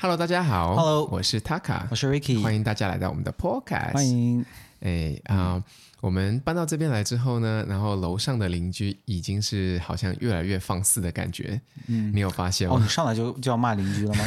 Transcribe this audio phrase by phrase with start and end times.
[0.00, 0.76] Hello，大家好。
[0.76, 3.94] Hello，我是 Taka，我是 Ricky，欢迎大家来到我们的 Podcast。
[3.94, 4.46] 欢迎。
[4.78, 5.64] 哎啊、呃，
[6.00, 11.60] 我们搬到这边来之后呢，然后楼上的邻居已经是好像越来越放肆的感觉。
[11.88, 12.76] 嗯，你有发现吗？
[12.76, 14.24] 哦，你上来就就要骂邻居了吗？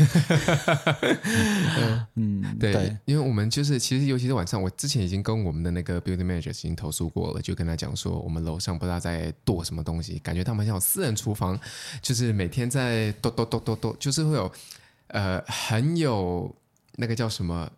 [2.16, 11.58] 嗯，对，对，因为我们就是其实尤其是晚上，我之前已经跟我们的那个 Building Manager 已经投诉过了，就跟他讲说，我们楼上不知道在剁什么东西，感觉他们像有私人厨房，
[12.02, 14.52] 就是每天在剁剁剁剁剁，就是会有。
[15.12, 16.56] 呃，很有
[16.96, 17.70] 那个叫什么，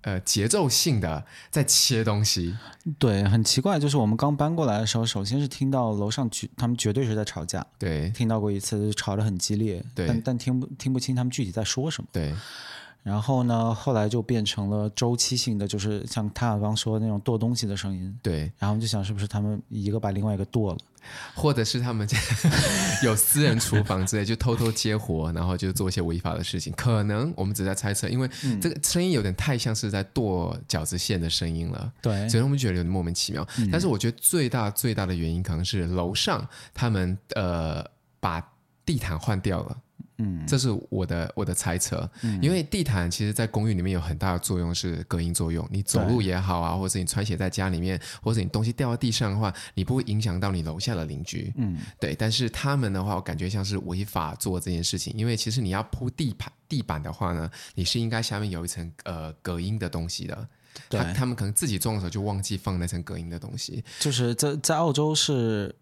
[0.00, 2.56] 呃，节奏性的在切东西。
[2.98, 7.66] 对，很奇怪，就是我们刚搬过来的时候，首先是听到楼上绝，他们绝对是在吵架。
[7.78, 9.84] 对，听到过一次，吵得很激烈。
[9.94, 12.08] 对，但但听不听不清他们具体在说什么。
[12.12, 12.34] 对。
[13.02, 18.18] 然后呢，后来就变成了周期性的，就是像他刚刚说的那种剁东西的声音。
[18.22, 20.78] 对，然后我们就想，是不是他们一个把另外一个剁了，
[21.34, 22.06] 或者是他们
[23.02, 26.70] 有私人厨房之类，就偷偷接活，然后就做一些违法的事情。
[26.74, 28.28] 可能我们只在猜测，因为
[28.60, 31.90] 这个声音有点太像是在剁饺子馅的声音了。
[32.02, 33.46] 对，所以我们觉得有点莫名其妙。
[33.58, 37.82] 嗯、但是我觉得最大最大的原因可能是楼上他们呃
[38.20, 38.46] 把
[38.84, 39.76] 地毯换掉了。
[40.18, 45.66] 嗯，这是我的我的猜测，嗯，因为地毯其实，在公寓里面有很大的作用，是隔音作用。
[45.70, 51.52] 你走路也好啊，或者是你穿鞋在家里面，或者你东西掉到地上的话，你不会影响到你楼下的邻居。
[51.56, 52.14] 嗯，对。
[52.14, 60.48] 但是他们的话，我感觉像是违法做这件事情，因为其实你要铺地板地板的话呢，你是应该下面有一层呃隔音的东西的。
[60.88, 63.84] 对，他，他们可能自己装的时候就忘记放那层隔音的东西。
[64.00, 65.72] 就是在在澳洲是。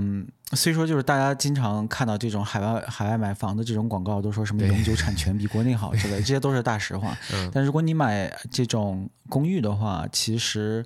[0.00, 7.16] 嗯，所以说就是大家经常看到这种海外海外买房的这种广告，都说什么永久产权比国内好之类， 这些都是大实话。
[7.32, 10.84] 嗯，但如果你买这种公寓的话，其实。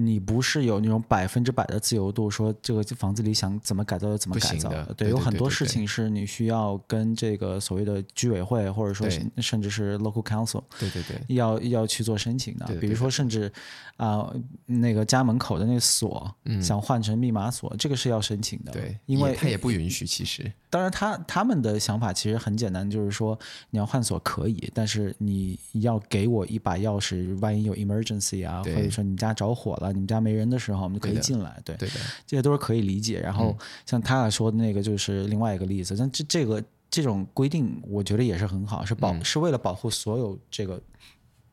[0.00, 4.84] 你不是有那种百分之百的自由度，说这个房子里想怎么改造就怎么改造的。
[4.96, 12.66] 对，对，有很多事情是你需要跟这个所谓的居委会，或者说甚至是 local council，对对对，要要去做申请的。
[12.80, 13.52] 比如说，甚至
[13.96, 18.72] 啊、呃，那个家门口的那个锁，嗯、想换成密码锁，这个是要申请的。
[18.72, 20.06] 对，因为他也不允许。
[20.06, 23.38] 其实，当然他他们的想法其实很简单，就是说
[23.70, 29.92] 你要换锁可以，但是你要给我一把钥匙，万一有 emergency 啊，或者说你家着火了。
[29.92, 31.60] 你们家没人的时候，我们就可以进来。
[31.64, 31.94] 对，对的，
[32.26, 33.20] 这些都是可以理解。
[33.20, 35.96] 然后像他俩说的那个，就是另外一个例子。
[35.96, 40.80] 但这这个这种规定，我觉得也是很好，是保是为了保护所有这个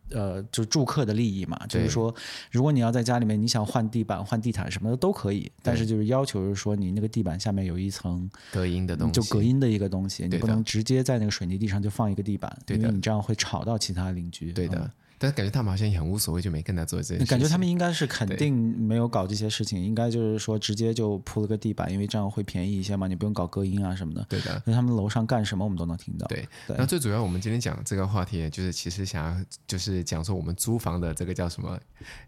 [0.09, 1.59] 呃，就住客的利益嘛。
[1.67, 2.13] 就是说，
[2.51, 14.51] 如果你要在家里面，你想换地板、换地毯什么的都可以，但是就是要求是说，你那个地板下面有一层隔音的东西，就隔音的一个东西，你不能直接在那个水泥地上就放一个地板，因为你这样会吵到其他邻居。
[14.51, 14.91] 对的。
[15.17, 17.25] 但感觉他们好像也很无所谓，就没跟他做这些。
[17.25, 24.25] 感觉他们应该是肯定没有搞这些事情，应该就是说直接就铺了个地板，因为这样会便宜一些嘛，你不用搞隔音啊什么的。
[24.29, 26.27] 对的，因为他们楼上干什么我们都能听到。
[26.27, 31.79] 对，那最主要我们今天讲这个话题，就是其实想要就是讲说我们租房的这个叫什么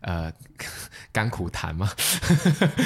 [0.02, 0.32] 呃
[1.12, 1.90] 甘苦谈嘛。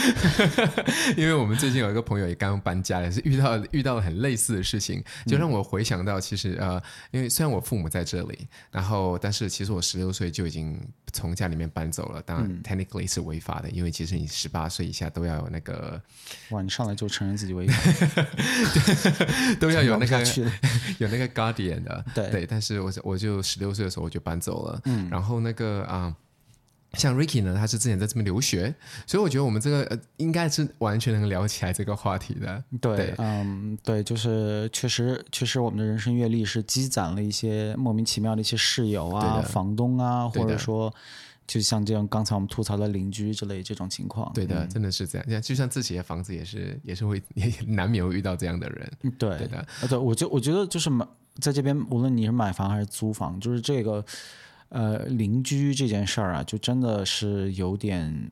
[1.18, 10.80] 因为我们最近有一个朋友也刚搬家，也是遇到遇到了很类似的事情，就让我回想到其实呃，因为虽然我父母在这里，然后但是其实我十六岁就已经
[11.12, 16.02] 从家里面搬走了，当然 technically 是违法的，嗯、因为其实你十八岁以下都要有那个，
[16.52, 18.26] 哇，你上来就承认自己违法，
[19.60, 20.24] 都要有那个
[21.00, 22.30] 有那个 guardian 的，对。
[22.32, 26.04] 对，但是我我就十六岁的时候我就搬走了，嗯，然后那个啊。
[26.04, 26.16] 呃
[26.94, 28.76] 像 Ricky 呢，他是之前在这边留学，
[29.08, 32.62] 所以我觉得我们这个呃应该是完全能聊起来这个话题的。
[32.82, 40.94] 对，对嗯，对，就是确实确实我们的人生阅历是积攒了一些莫名其妙的一些室友啊、房东啊，或者说
[41.48, 44.30] 就像这样刚才我们吐槽的邻居之类这种情况。
[44.34, 45.30] 对的，真的是这样。
[45.30, 48.92] 像就像自己的房子也是也是会也难免会遇到这样的人。
[49.18, 49.66] 对，对的。
[49.88, 51.08] 对，我就我觉得就是买
[51.40, 54.04] 在这边，无论你是买房还是租房，就是这个。
[54.72, 58.32] 呃，邻居这件事儿啊，就真的是有点，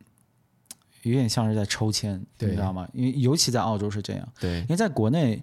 [1.03, 2.87] 有点像是在抽签，你知道吗？
[2.93, 4.27] 因为尤其在澳洲是这样。
[4.39, 5.41] 对，因为在国内，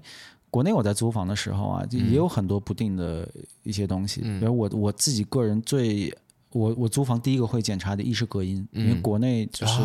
[0.50, 3.28] 国内我在租房的时候啊，也有很多不定的
[3.62, 4.20] 一些东西。
[4.24, 6.12] 嗯，比如我我自己个人最。
[6.52, 9.80] 我我租房第一个会检查的，一是隔音，嗯、因为国内就是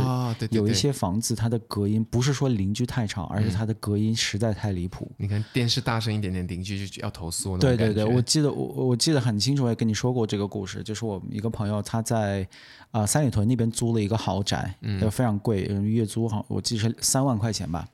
[0.51, 5.11] 有一些房子，它的隔音不是说邻居太吵，而是它的隔音实在太离谱。
[5.17, 7.57] 你看电视大声一点点，邻居就要投诉。
[7.57, 12.43] 对对对，我记得我我记得很清楚，我也跟你说过这个故事，就是我一个朋友他在
[12.91, 17.87] 啊、呃、三里屯那边租了一个豪宅，嗯，非常贵，月租好我记得是三万块钱吧。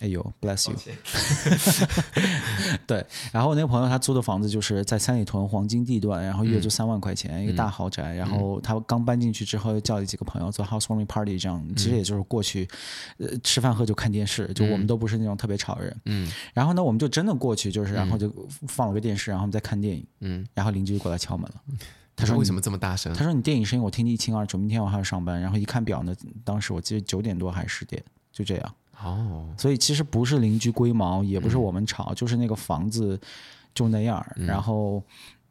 [0.00, 0.76] 哎呦，bless you。
[2.86, 8.14] 对，然后我那个朋友他租的房子就是在三里屯黄金地段，然后月租三万块钱，嗯、一个大豪宅。
[8.14, 12.68] 然后他刚搬进去之后，又叫了几个朋友做 housewarming party，这样其实也就是过去，
[13.18, 15.96] 呃，吃饭喝酒看电视，就我们都不是那种特别吵的人。
[16.04, 16.30] 嗯。
[16.54, 18.32] 然后呢，我们就真的过去，就是然后就
[18.68, 20.06] 放了个电视，然后我们在看电影。
[20.20, 20.46] 嗯。
[20.54, 21.60] 然后邻居就过来敲门了，
[22.16, 28.02] 他说：“为什么这么大声？”他说：“你电影声音我听得一清二楚，明天我还要上班。”然后一看表呢，当时我记得九点多还是十点，
[28.32, 28.74] 就这样。
[29.02, 33.20] 哦，所以其实不是邻居龟毛，也不是我们吵，嗯、就是那个房子
[33.74, 35.02] 就那样，嗯、然后。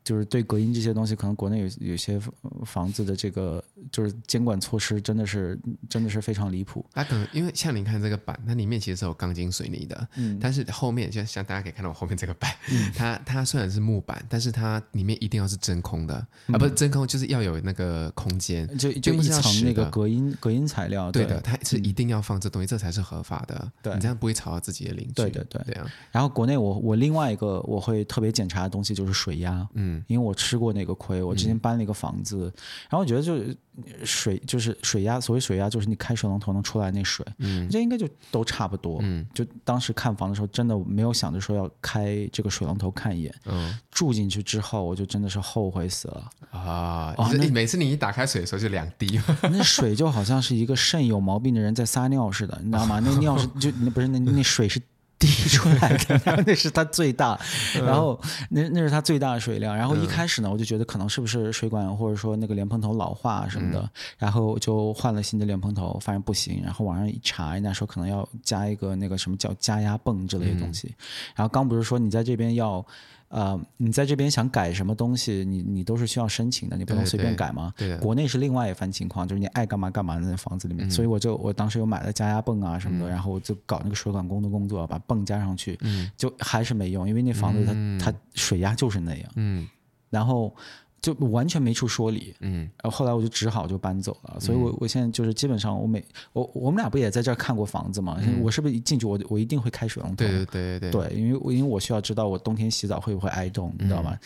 [0.07, 2.17] 就是对隔音这些东西，可能国内有有些
[2.63, 3.61] 房子的这个
[3.91, 5.59] 就是监管措施，真的是
[5.89, 6.85] 真的是非常离谱。
[6.93, 25.85] 它可能因为像您看这个板，它里面其实是有钢筋水泥的，嗯，但是后面像像大家可以看到我后面这个板，嗯、它它虽然是木板，但是它里面一定要是真空的，嗯、啊，不是真空，就是要有那个空间，就就一层那个隔音隔音材料，对，对的，它是一定要放这东西，嗯、这才是合法的，对，你这样不会吵到自己的邻居，对对对，对啊。
[26.13, 29.96] 然后国内我我另外一个我会特别检查的东西就是水压，嗯。
[30.07, 32.53] 因为我吃过那个亏，我之前搬了一个房子，嗯、
[32.89, 33.57] 然后我觉得就是
[34.03, 46.29] 水就是水压，所谓水压就是你开水龙头能出来那水，嗯，这应该就都差不多，嗯，就当时看房的时候真的没有想着说要开这个水龙头看一眼，嗯，住进去之后我就真的是后悔死了。
[46.51, 47.13] 啊！
[47.17, 52.99] 哦，那每次你一打开水的时候就两滴，那水就好像是一个肾有毛病的人在撒尿似的，你知道吗？
[53.03, 54.81] 那尿是 就那不是那那水是。
[55.19, 57.39] 滴出来的，然 后那是它最大，
[57.85, 58.19] 然后
[58.49, 59.75] 那那是它最大的水量。
[59.75, 66.61] 然后一开始呢，我就觉得可能是不是水管或者说那个莲蓬头老化什么的，然后就换了新的莲蓬头，发现不行。
[66.63, 70.93] 然后网上一查，人家说可能要加一个那个什么叫加压泵之类的东西。
[71.35, 72.85] 然后刚不是说你在这边要。
[73.29, 77.73] 呃，你在这边想改什么东西，你你都是需要申请的，你不能随便改吗？
[77.77, 80.87] 对，对，对，国内是另外一番情况，就是你爱干嘛干嘛在那房子里面。
[80.87, 89.31] 嗯、所以我就我当时又买了加压泵啊什么的，嗯、然后我就搞那个水管工的工作，把泵加上去，嗯、就还是没用，因为那房子它、嗯、它水压就是那样。
[89.35, 89.67] 嗯，
[90.09, 90.55] 然后。
[91.01, 96.03] 就完全没处说理，嗯，然后后来我就只好就搬走了，嗯、所以我我现在就是基本上我每
[96.33, 98.17] 我我们俩不也在这儿看过房子吗？
[98.19, 100.17] 嗯、我是不是一进去我我一定会开水龙头？
[100.17, 104.17] 对对对对对，对，因为因为我需要知道我冬天洗澡会不会挨冻，你知道吗？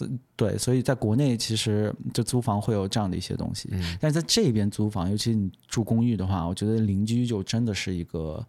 [0.00, 8.46] 嗯、对，所以在国内其实就租房会有这样的一些东西，嗯、但是在这边租房，尤其你住公寓的话，我觉得邻居就真的是一个，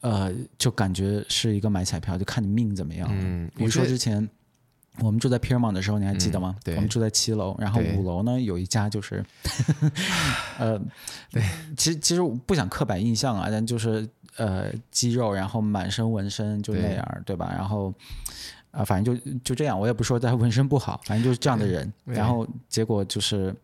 [0.00, 3.08] 呃，就感觉是一个买彩票，就看你命怎么样。
[3.12, 4.28] 嗯，比如说之前。
[5.00, 6.54] 我们住在 Piermont 的时候，你还记得吗？
[6.58, 9.24] 嗯、对，我们住在七楼，然后五楼呢有一家就是，
[10.58, 10.78] 呃，
[11.30, 11.42] 对，
[11.76, 17.52] 其实其实我不想刻板印象啊，但就是呃肌肉，然后满身纹身就那样，对，对吧？
[17.56, 17.90] 然后
[18.70, 21.92] 啊、呃，反正就就这样，我也不说他纹身不好，反正就是这样的人。
[22.04, 23.54] 然后结果就是，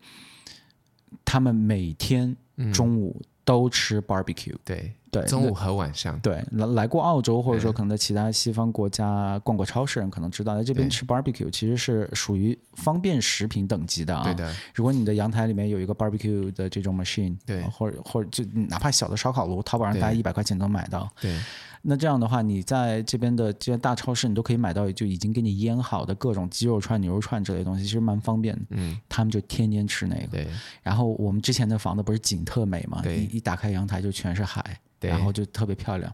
[1.24, 2.34] 他们每天
[2.72, 4.92] 中午都吃 barbecue，对。
[5.20, 6.18] 对，中午和晚上。
[6.20, 14.24] 对，来来过澳洲，或者说可能在其他西方国家逛过超市，人可能知道，在这边吃 barbecue 其实是属于方便食品等级的啊。
[14.24, 14.54] 对的。
[14.74, 21.10] 如果你的阳台里面有一个 barbecue 的这种 machine，对，或者或者就哪怕小的烧烤炉，淘宝上大概一百块钱能买到。
[21.20, 21.38] 对。
[21.86, 28.62] 那这样的话，你在这边的这些大超市，你都可以买到就已经给你腌好的各种鸡肉串、牛肉串之类的东西，其实蛮方便的。
[28.70, 28.98] 嗯。
[29.06, 30.26] 他们就天天吃那个。
[30.28, 30.48] 对。
[30.82, 33.02] 然后我们之前的房子不是景特美嘛？
[33.02, 33.18] 对。
[33.18, 34.64] 一一打开阳台就全是海。
[35.08, 36.12] 然后就特别漂亮。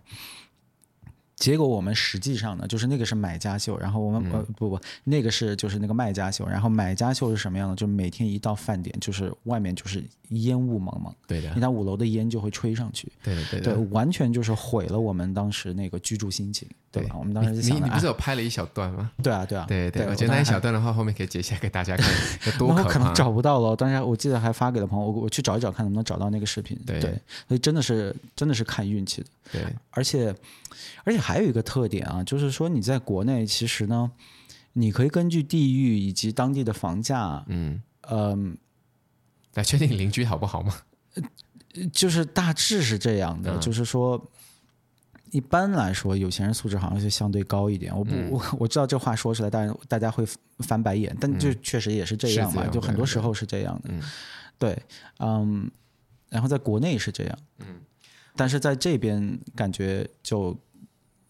[1.41, 7.75] 结果我们实际上呢，就是那个是买家秀，然后我们、嗯、呃不不，那个是就是那个卖家秀，然后买家秀是什么样的？
[7.75, 19.11] 就是每天一到饭点，就是外面就是烟雾蒙蒙，对的，你看五楼的烟就会吹上去，对对对，完全就是毁了我们当时那个居住心情，对我们当时你你不是有拍了一小段吗？
[19.23, 22.07] 对啊对啊，对对，我觉得那一小段的话，后面可以截下来给大家看，
[22.45, 22.91] 有多可怕。
[22.91, 30.35] 可能找不到了，当然我记得还发给了朋友，我我去找一找看能不能找到那个视频，对，所以真的是真的是看运气的，对，而且。
[31.05, 34.11] 而且还有一个特点啊，就是说你在国内，其实呢，
[34.73, 38.57] 你可以根据地域以及当地的房价，嗯嗯，
[39.55, 40.75] 来确定邻居好不好吗？
[41.93, 44.21] 就是大致是这样的，嗯、就是说，
[45.31, 47.97] 一般来说，有钱人素质好像是相对高一点。
[47.97, 50.27] 我不，嗯、我我知道这话说出来，但大家会
[50.59, 53.91] 翻白眼，但就确实也是这样嘛，嗯、就很多时候是这样的。
[53.93, 54.03] 嗯、
[54.59, 54.83] 对，
[55.19, 55.71] 嗯，
[56.29, 57.81] 然后在国内是这样，嗯，
[58.35, 60.59] 但是在这边感觉就。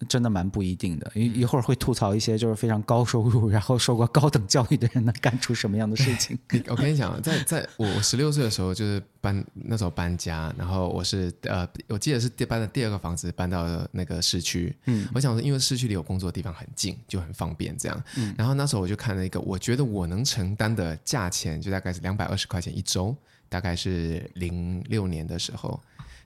[0.08, 6.38] 真的蛮不一定的，一一会儿会吐槽一些就是非常高收入， 然后受过高等教育的人能干出什么样的事情。
[6.68, 14.74] 我跟你讲，在在我十六岁的时候，就是搬那时候搬家，然后我是呃，我记得是第搬的第二个房子搬到了那个市区。
[14.86, 18.02] 嗯，我想说，因为市区离我工作的地方很近，就很方便这样。
[18.16, 23.14] 嗯，然后那时候我就看了一个，我觉得我能承担的价钱，就大概是两百二十块钱一周，
[23.48, 25.78] 大概是零六年的时候。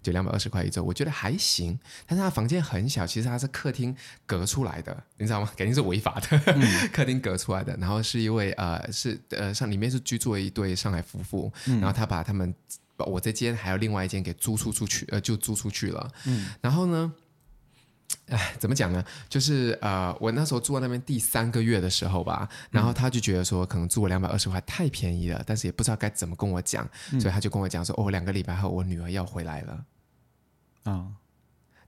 [0.04, 1.76] 就两百二十块一周，我觉得还行。
[2.06, 3.96] 但是他房间很小，其实他是客厅
[4.26, 5.50] 隔出来的，你知道吗？
[5.56, 7.76] 肯定是违法的，嗯、 客厅隔出来的。
[7.78, 12.54] 然后是一位呃，是呃，上里面是居住了一对上海夫妇，嗯、然后他把他们
[12.96, 16.08] 把我这间还有另外一间给租出出去，呃，就租出去了。
[16.26, 17.12] 嗯，然后呢？
[18.28, 19.02] 哎，怎么讲呢？
[19.28, 29.84] 就是呃，我那时候住在那边第三个月的时候吧，然后他就觉得说，可能住了两百二十块太便宜了，但是也不知道该怎么跟我讲，嗯、所以他就跟我讲说，哦，两个礼拜后我女儿要回来了，
[30.84, 31.12] 啊、哦，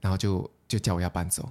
[0.00, 1.50] 然后就就叫我要搬走。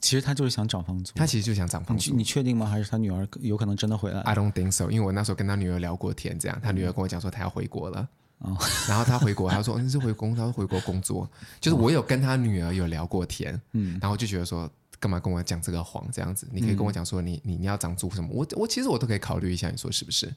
[0.00, 2.14] 其实他就是想涨房租，他其实就想涨房租。
[2.14, 2.66] 你确定吗？
[2.66, 8.08] 还是他女儿有可能真的回来？I don't think so，因为我那时候跟他女儿聊过天，这样，他女儿跟我讲说，他要回国了。
[8.38, 11.28] 哦， 然后他回国，他说：“你是回工，他说回国工作。”
[11.58, 14.70] 就是我有跟他女儿有聊过天，嗯，然后就觉得说。
[14.98, 16.06] 干嘛跟我讲这个谎？
[16.12, 18.28] 这样子，你可以跟我讲说你你你要长租什么？
[18.32, 20.32] 我我其实我都可以考虑一下，你说是不是？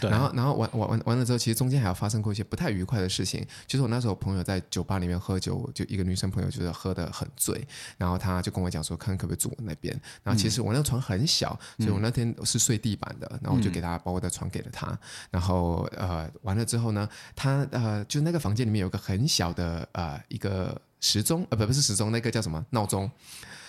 [0.00, 0.10] 对。
[0.10, 3.46] 然后然后完完完完了之后，其实中间还有发生过一些不太愉快的事情。
[3.66, 7.66] 就是我那时候朋友在酒吧里面喝酒，就一个女生朋友就是喝得很醉，
[7.96, 9.98] 然后她就跟我讲说，看可不可以住我那边。
[10.22, 14.98] 然后其实我那个床很小，所以我那天是睡地板的，然后我就给她把我的床给了她。
[15.30, 23.10] 然后呃完了之后呢，她呃就那个房间里面有个很小的呃一个时钟，呃不不是时钟，那个叫什么闹钟？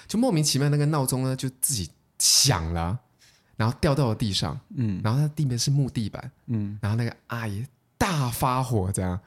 [0.08, 3.00] 就莫名其妙，那个闹钟呢就自己响了，
[3.56, 7.66] 然后掉到了地上，嗯，然后它地面是木地板，嗯，然后那个阿姨
[7.98, 9.20] 大发火这样，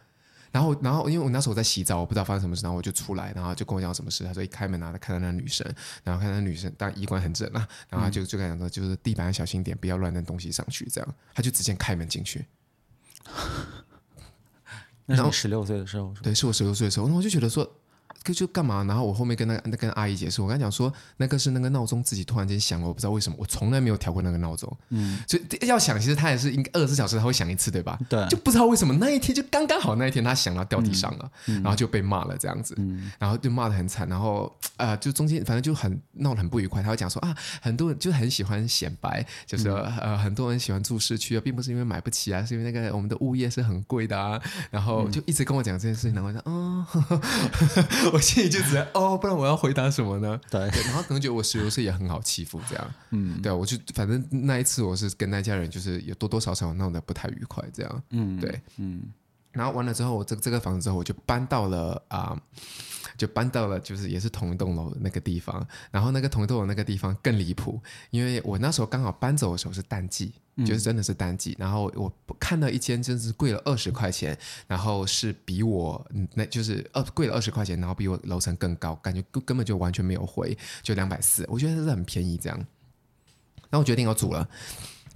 [0.52, 5.66] 然后然后因为我那时候我在洗澡，我不知道发生什么事，然后我就出来，然后就跟我讲什么事，他说一开门然后他看到那个女生，
[6.02, 12.46] 然后看到那女生，当然衣冠很整啊，然后他就就跟他讲说，就是地板要小心点，不要乱扔东西上去，这样，他就直接开门进去。
[15.06, 17.70] 那是你十六岁的时候，对，是我十六岁的时候，那我就觉得说。
[18.34, 18.84] 就干嘛？
[18.84, 24.76] 然后我后面跟那那跟阿姨解释，我跟她讲说，那个是那个闹钟自己突然间响了，我不知道为什么，我从来没有调过那个闹钟。
[24.90, 27.98] 嗯，所以要想，其实它也是应该二十四小时它会响一次，对吧？
[28.08, 36.82] 对，就不知道为什么那一天就刚刚好那一天它响了掉地上了，嗯、然后就被骂了这样子，嗯、然后就骂得很惨，然后呃就中间反正就很闹得很不愉快。
[36.82, 44.40] 他会讲说啊，很多人就很喜欢显摆，就是、嗯、呃很多人喜欢住市区啊，并不是因为买不起啊，是因为那个我们的物业是很贵的啊，
[44.70, 46.86] 然后就一直跟我讲这件事情，然后我说嗯，
[48.12, 48.86] 我心里就直接。
[48.94, 50.40] 哦，不然我要回答什么呢？
[50.50, 59.02] 对，对，然后可能觉得我十六岁也很好欺负，这样，嗯，对，我就反正那一次我是跟那家人就是也多多少少闹得不太愉快，这样，嗯，对，嗯，
[59.52, 62.30] 然后完了之后，我这这个房子之后，我就搬到了啊。
[62.30, 62.42] 呃
[63.16, 67.80] 就搬到了，就是也是同一栋楼的那个地方，然后那个同一栋楼那个地方更离谱，
[68.10, 84.48] 因为我那时候刚好搬走的时候是淡季，嗯、就是真的是淡季，然后我看到一间真是贵了二十块钱，然后是比我那就是二贵了二十块钱，然后比我楼层更高，感觉根本就完全没有回，就两百四，我觉得是很便宜这样，然后我决定要住了，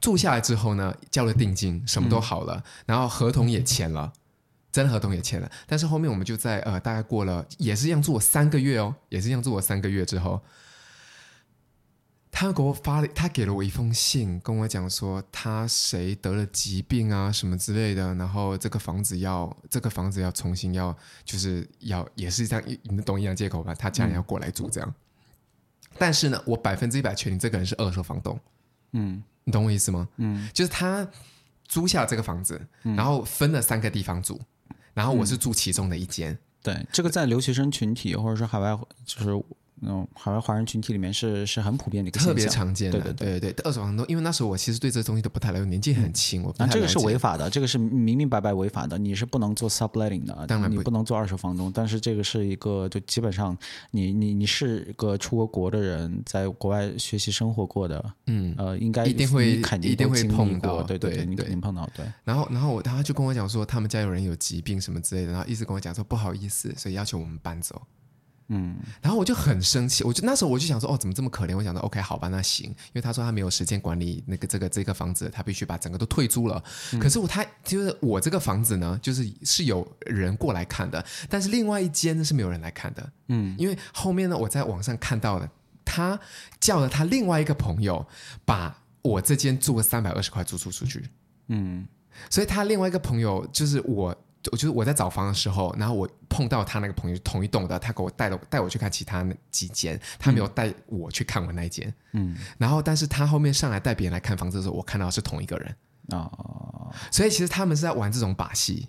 [0.00, 4.12] 住下来之后呢，交了定金，什么都好了，嗯、然后合同也签了。
[4.72, 10.40] 真的合同也签了，但是后面我们就在呃，大概过了也是一样住我三个月哦，也是一样住我三个月之后，
[12.30, 23.74] 他给我发了，他给了我一封信，跟我讲说他谁得了疾病啊什么之类的，然后这个房子要这个房子要重新要就是要也是这样，你懂一样借口吧？
[23.74, 28.38] 他家人要过来住这样，嗯、但是呢，我百分之一百确定这个人是二手房东，
[28.92, 30.08] 嗯，你懂我意思吗？
[30.18, 31.06] 嗯，就是他
[31.66, 34.40] 租下这个房子，然后分了三个地方住。
[34.94, 39.42] 然后我是住其中的一间，嗯、对，这个在留学生群体或者是海外就是。
[39.82, 43.00] 嗯，海外华人群体里面是是很普遍的一个现象，特别常见的。
[43.00, 46.54] 对对对对，对二手房东，因为那时候我其实对这东西都不太了解，年纪很轻，我。
[46.58, 51.70] 那这个是违法的，这个是明明白白违法的，你是不能做 subletting 的，当然不你不能做二手房东。
[51.72, 53.56] 但是这个是一个，就基本上
[53.90, 62.04] 你你你是个出过国的人，在国外学习生活过的，嗯呃，应该一定会肯定一定会碰到，对对对，你肯定碰到对。
[62.24, 67.80] 然后然后我他就跟我讲说，他们家有人有疾病什么之类的，然后一直跟我讲说不好意思，所以要求我们搬走。
[68.52, 71.56] 嗯，然后我就很生气，我就那时候我就想说，哦，怎么这么可怜？
[71.56, 76.60] 我想说，OK，好吧，那行，因为他说他没有时间管理那个这个这个房子，他必须把整个都退租了。
[76.92, 83.12] 嗯、可是我他就是我这个房子呢，就是是有人过来看的，但是另外一间呢是没有人来看的。
[83.28, 85.48] 嗯，因为后面呢，我在网上看到了，
[85.84, 86.18] 他
[86.58, 88.04] 叫了他另外一个朋友，
[88.44, 91.08] 把我这间租了三百二十块租出出去。
[91.46, 91.86] 嗯，
[92.28, 94.24] 所以他另外一个朋友就是我。
[94.50, 101.92] 我就是我在找房的时候，然后我碰到他那个朋友同一栋的，他给我带了带我去看其他几间，他没有带我去看我那一间。
[102.12, 105.76] 嗯，然后但是他后面上来带别人来看房子的时候，我看到是同一个人
[106.08, 108.88] 啊，哦、所以其实他们是在玩这种把戏。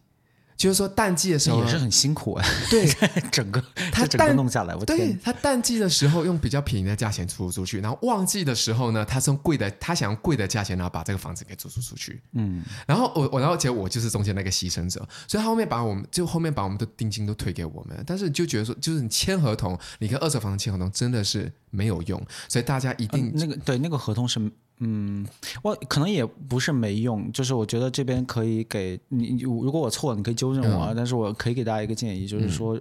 [0.62, 2.46] 就是说淡季的时候也是很辛苦啊。
[2.70, 2.88] 对，
[3.32, 12.22] 整个他整个弄下来，我对他淡季的时候用比较便宜的价钱租出去，然后旺季的时候呢，他是用贵的，他想用贵的价钱，然后把这个房子给租出出去。
[12.34, 24.40] 嗯，然后我我然后结果我就是中间那个牺牲者，所以他后面把我们就后面把我们的定金都退给我们，但是就觉得说，就是你签合同，你跟二手房签合同真的是没有用，所以大家一定、嗯、那个对那个合同是。
[24.84, 25.24] 嗯，
[25.62, 32.76] 我可能也不是没用，就是我觉得这边可以给你，如果我错了，你可以纠正我，嗯、但是我可以给大家一个建议，就是说，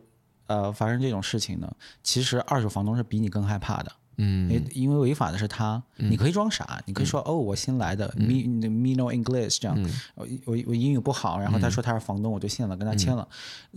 [0.46, 1.70] 嗯、呃，发生这种事情呢，
[2.02, 3.92] 其实二手房东是比你更害怕的。
[4.22, 9.74] 嗯，因为违法的是他，你可以装傻，你可以说哦，我新来的，me me no English 这样，
[10.14, 13.26] 我我我英语不好，然后他说他是房东，我就信了，跟他签了，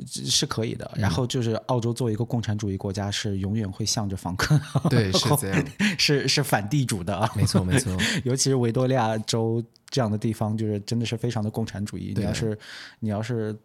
[0.06, 0.92] 是可以的。
[0.96, 4.60] 然后就是澳洲作为一个共产主义国家，是永远会向着房客，
[4.90, 5.66] 对， 是这样，
[5.98, 7.96] 是是反地主的，没错没 错。
[8.26, 12.14] 尤其是维多利亚州这样的地方，就是真的是非常的共产主义。
[12.18, 12.60] 你要是
[13.00, 13.58] 你要是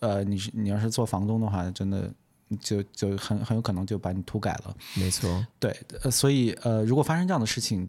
[0.00, 2.12] 呃，你是你要是做房东的话，真的。
[2.60, 7.88] 就就很很有可能就把你涂改了，没错，对，呃，所以呃，如果发生这样的事情，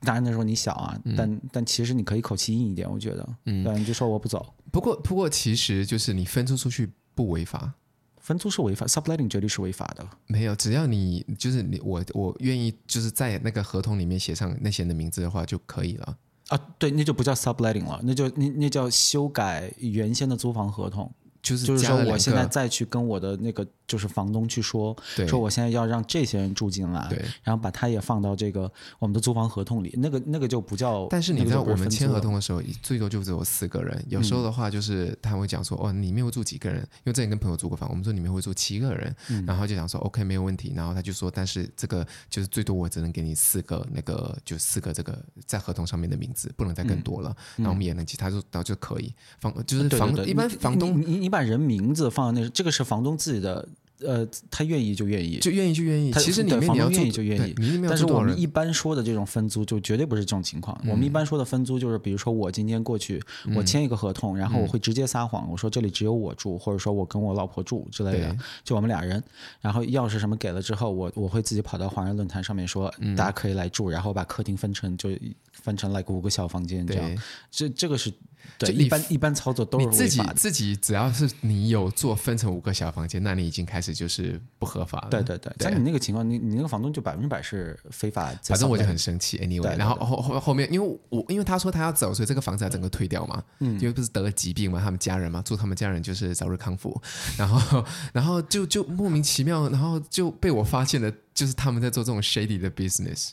[0.00, 4.54] 当然那时候你小啊，嗯、但但其实你可以口气硬一点，我觉得，嗯，对，你就说我不走。
[4.70, 7.72] 不过不过，其实就是你分租出去不违法，
[8.20, 10.08] 分租是违法，subletting 绝对是违法的。
[10.26, 16.16] 没有，只要你就是你我我愿意就是在那个合同里面写上那些人的名字的话就可以了。
[16.48, 21.12] 啊，对，那就不叫 subletting 了，那就那那叫修改原先的租房合同。
[21.40, 24.94] 就是就是说，我现在再去跟我的那个就是房东去说，
[25.26, 27.08] 说我现在要让这些人住进来，
[27.42, 31.06] 然后把他也放到这个我们的租房合同里，那个那个就不叫。
[31.08, 34.04] 但是你知道，我们签合同的时候，最多就只有四个人。
[34.10, 36.80] 有时候的话，就是他会讲说，哦，里面会住几个人？
[36.80, 39.16] 因为之前跟朋友租过房，我们说里面会住七个人，
[39.46, 40.74] 然后就讲说，OK，没有问题。
[40.76, 47.34] 然后他就说，但是这个就是最多我只能给你四个，那个就四个这个在合同上面的名字，不能再更多了。
[47.56, 51.38] 然后我们也能其，他就然后就可以房，就是房一般房东你你把。
[51.38, 53.68] 把人名字放在那，这个是房东自己的。
[54.00, 56.12] 呃，他愿意就愿意，就愿意就愿意。
[56.12, 57.54] 其实你房东愿意就愿意，
[57.88, 60.80] 但是我们一般说的这种分租就绝对不是这种情况。
[60.86, 63.20] 我们一般说的分租就是，比如说我今天过去，
[63.56, 69.22] 我签一个合同，然后我会直接撒谎，我说这里只有我住，或者说我跟我老婆住之类的，就我们俩人。
[69.60, 75.10] 然后钥匙什么给了之后，我我会自己跑到华人论坛上面说，大家可以来住，然后把客厅分成就
[75.52, 77.22] 分成来五个小房间这样。
[77.50, 78.12] 这这个是
[78.58, 83.88] 对一般一般操作都是自己自己只要是你有做分成五个小房间，那你已经开始。
[83.98, 85.08] 就是不合法了。
[85.10, 88.32] 对对对，像你那个情况，你你那个房东就百分之百是非法。
[88.44, 89.76] 反正我就很生气，anyway。
[89.76, 93.42] 然后后后后面，因为我因为他说他要走，所以这个房子要整个退掉嘛。
[93.58, 93.72] 嗯。
[93.80, 97.00] 因为不是得了疾病嘛，他们家人嘛，祝他们家人就是早日康复。
[97.36, 103.30] 然后然后就就莫名其妙，然后就被我发现了，就是他们在做这种 shady 的 business。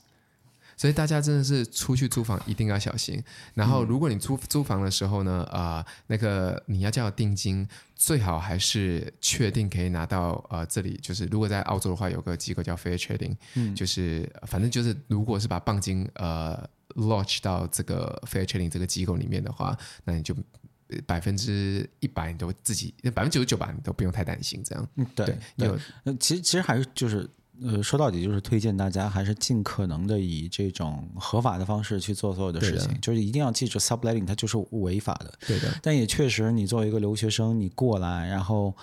[0.78, 3.24] 所以大家真的是出去租房一定要小心。
[3.54, 10.44] 然后，如果你租租房的时候呢，啊、呃，那个你要交定金，最好还是确定可以拿到。
[10.50, 20.36] 呃，这里就是如果在澳洲的话，有个机构叫 Fair Trading，嗯，就是反正就是如果是把棒金呃 lodge 到这个 Fair Trading 这个机构里面的话，那你就
[21.06, 24.88] 百分之一百你都自己，百分之九十九吧，你都不用太担心这样。
[24.96, 25.68] 嗯，对，对
[26.04, 27.30] 有，其实其实还是就是。
[27.62, 35.34] 呃，说到底就是推荐大家还是尽可能的以这种合法的方式去做所有的事情，就是一定要记住，subletting 它就是违法的。
[35.48, 35.74] 对的。
[35.82, 38.76] 但也确实，你作为一个留学生，你过来，然后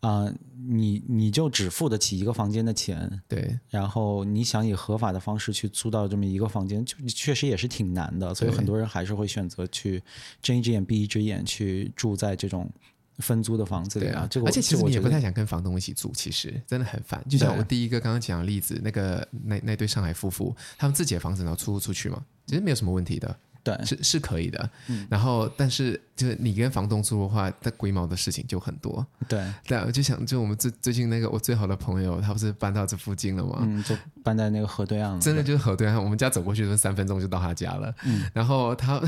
[0.00, 0.34] 啊、呃，
[0.68, 3.58] 你你就只付得起一个房间的钱，对。
[3.68, 8.34] 然后你想以合法的方式去租到这么一个房间，就确实也是挺难的。
[8.34, 10.02] 所以很多人还是会选择去
[10.40, 12.70] 睁一只眼闭一只眼去住在这种。
[13.18, 17.22] 分租的房子里啊，这个而且其实你也不太想跟房东一起住，其实真的很烦。
[17.28, 23.38] 就像我第一个刚刚讲的例子，那个那那对上海夫妇，他们自己的房子然后出租出去嘛，其实没有什么问题的。
[23.64, 24.70] 对，是是可以的。
[24.88, 29.06] 嗯，然后但是就是你跟房东住的话，那龟毛的事情就很多。
[29.28, 33.58] 对，对，我就想，就我们最最近那个我最好的朋友，他不是搬到这附近了吗？
[33.62, 35.20] 嗯，就搬在那个河对岸了。
[35.20, 37.94] 真的就是河对岸，我们家走过去就三分钟就到他家了。
[38.04, 39.00] 嗯，然后他，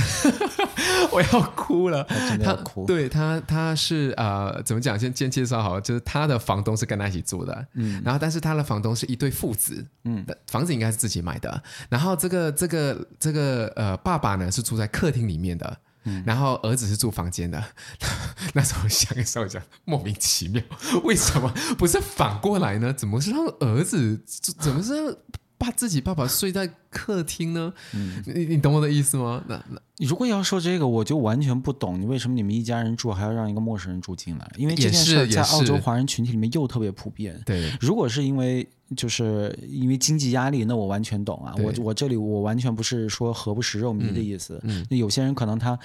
[1.10, 2.86] 我要哭了，真的要哭。
[2.86, 4.96] 对他，他是呃，怎么讲？
[4.96, 7.66] 先先介绍好，就是他的房东是跟他一起住的。
[7.74, 9.84] 嗯，然后但是他的房东是一对父子。
[10.04, 11.62] 嗯，房子应该是自己买的。
[11.88, 14.43] 然后这个这个这个呃，爸爸呢？
[14.50, 17.62] 是住在客厅里面的，嗯、然后儿子是住房间的。
[18.54, 19.46] 那时候想一想，
[19.84, 20.62] 莫名其妙，
[21.04, 22.92] 为什么不是反过来呢？
[22.92, 24.22] 怎么是让儿子，
[24.58, 25.16] 怎么是让
[25.56, 27.72] 把自己爸爸睡在客厅呢？
[27.92, 29.42] 嗯、你你懂我的意思吗？
[29.48, 34.52] 那那如果要说这个，我就完全不懂你为什么你们一家人住还要让一个陌生人住进来？
[34.56, 37.40] 因为这件事在澳洲华人群体里面又特别普遍。
[37.46, 41.54] 对，如果是因为就是因为经济压力，那我完全懂啊。
[41.58, 44.60] 我我这里我完全不是说何不食肉糜的意思。
[44.64, 45.78] 嗯，有些人可能他。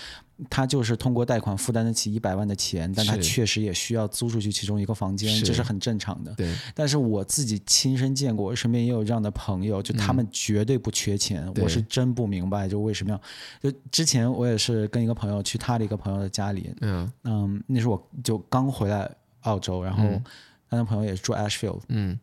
[0.50, 6.34] 他就是通过贷款负担得起一百万的钱，但他确实也需要租出去其中一个房间，这是很正常的。
[6.36, 13.70] 对，但是我自己亲身见过，我身边也有这样的朋友，就他们绝对不缺钱，嗯、我是真不明白，就为什么要？
[13.70, 20.02] 就之前我也是跟一个朋友去他的一个朋友的家里，嗯嗯，那时候我就刚回来澳洲，然后
[20.70, 22.18] 他的朋友也是住 Ashfield，嗯，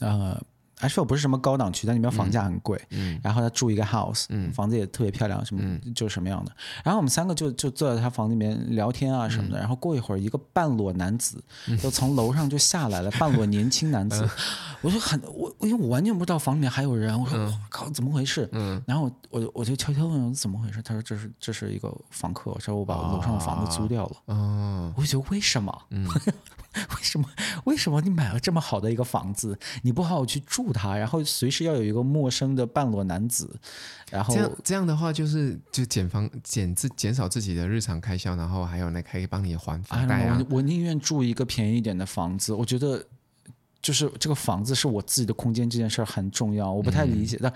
[0.00, 0.40] 呃。
[0.86, 2.80] Ashfield 不是什么高档区，但里面房价很贵。
[2.90, 6.52] 嗯，然后他住一个 house，嗯，房子也特别漂亮，什么、嗯、就什么样的。
[6.84, 9.58] 然后我们三个就就坐在他房里面聊天啊什么的。
[9.58, 11.42] 嗯、然后过一会儿，一个半裸男子
[11.80, 14.22] 就从楼上就下来了，嗯、半裸年轻男子。
[14.22, 14.30] 嗯、
[14.82, 18.48] 我就很我因为我完全不知道房里面还有人，我说我、嗯、靠怎么回事？
[18.52, 24.16] 嗯，然后我我就悄悄问我怎么回事，他说这是这是一个房客，我说我把楼上的房子租掉了。
[24.26, 25.82] 哦，我就觉得为什么？
[25.90, 26.08] 嗯。
[26.96, 27.28] 为什么？
[27.64, 33.58] 为什么你买了这么好的一个房子，你不好好去住它，然后随时要有一个陌生的半裸男子，
[34.10, 40.38] 然后这样这样的话，就是就减房减自减少自己的日常开销，然后还有那可以帮你还房贷啊。
[40.50, 43.04] 我我宁愿住一个便宜一点的房子，我觉得
[43.80, 46.70] 就是这个房子是我自己的空间，这件事很重要。
[46.70, 47.54] 我不太理解，嗯、但。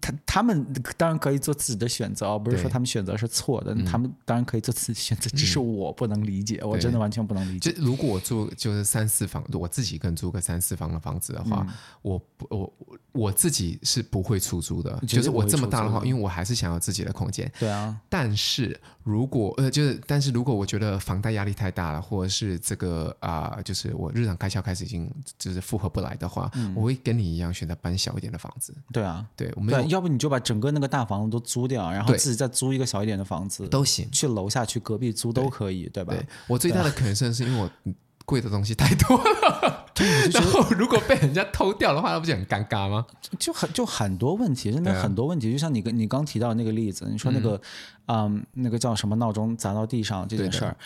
[0.00, 7.72] 他他们当然可以做自己的选择，不是说他们选择是错的，他们当然可以做自己选择，只是我不能理解，嗯、我真的完全不能理解。
[7.72, 12.72] 就如果我住就是三四房，我自己跟租个三四房的房子的话，嗯、我我
[13.12, 17.50] 我自己是不会出租的，就是我这么大的话，因为我还是想要自己的空间。
[17.58, 28.74] 对啊，但是如果呃，就是但是如果我觉得房贷压力太大了，或者是这个啊、呃，就是我日常开销开始已经就是负荷不来的话，嗯、我会跟你一样选择搬小一点的房子。
[28.92, 29.52] 对啊，对。
[29.66, 36.14] 对，要不你就把整个那个大房子都租掉，然后自己再租一个小一点的房子都行，去楼下去隔壁租都可以，对，对吧？
[36.14, 37.92] 对，我最大的可能性是因为我
[38.24, 43.04] 贵的东西太多了， 对， 然后如果被人家偷掉的话，那不就很尴尬吗？
[43.40, 45.50] 就很就很多问题，真的很多问题。
[45.50, 47.60] 就像你跟你刚提到那个例子，你说那个
[48.06, 50.76] 嗯，嗯，那个叫什么闹钟砸到地上这件事儿，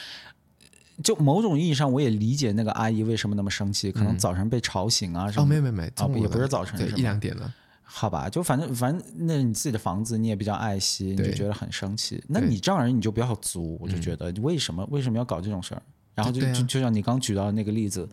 [1.02, 5.42] 就某种意义上我也理解那个阿姨为什么那么生气，可能早晨被吵醒啊什么。
[5.42, 7.52] 哦，没没没，哦，也不是早晨，对，一两点了。
[7.84, 12.22] 好吧，就反正反正，那你自己的房子你也比较爱惜，你就觉得很生气。
[12.26, 15.82] 那你这样人你就不要租，我就觉得为什么为什么要搞这种事儿？
[16.14, 18.08] 然后就就就像你刚举到的那个例子，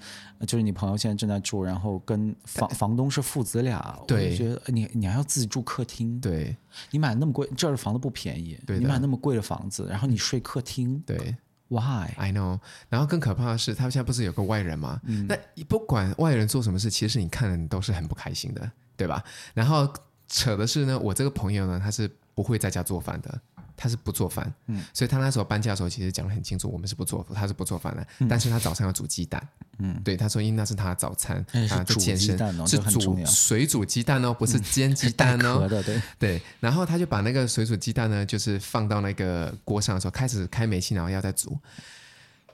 [0.47, 6.57] 就是你朋友现在正在住，然后跟房房东是父子俩，我就觉得你你还要自己住客厅，对，
[6.89, 11.35] 你买那么贵，这儿的房子不便宜，对你买那么贵的房子，然后你睡客厅，对
[11.67, 12.59] ，Why？I know。
[12.89, 14.99] 然后更可怕的是，他们现在不是有个外人吗？
[15.27, 18.71] 那不管外人做什么事，其实你看了你都是很不开心的。
[19.01, 19.23] 对吧？
[19.55, 19.91] 然后
[20.27, 23.41] 扯的是呢，我这个朋友呢，他是不会在家做饭的，
[23.75, 24.53] 他是不做饭。
[24.67, 28.07] 嗯，所以他那时候搬家的时候，其实讲的很清楚，我们是不做，他是不做饭的。
[28.19, 29.41] 嗯、但是他早上要煮鸡蛋。
[29.79, 35.61] 嗯，对，他说因为那是他的早餐，他就健身，哦、是煮水煮鸡蛋哦，不是煎鸡蛋哦。
[35.63, 36.41] 嗯、对对。
[36.59, 41.57] 然后他就把那个水煮鸡蛋呢，就是放到那个锅上的时候，开始开煤气，然后要再煮。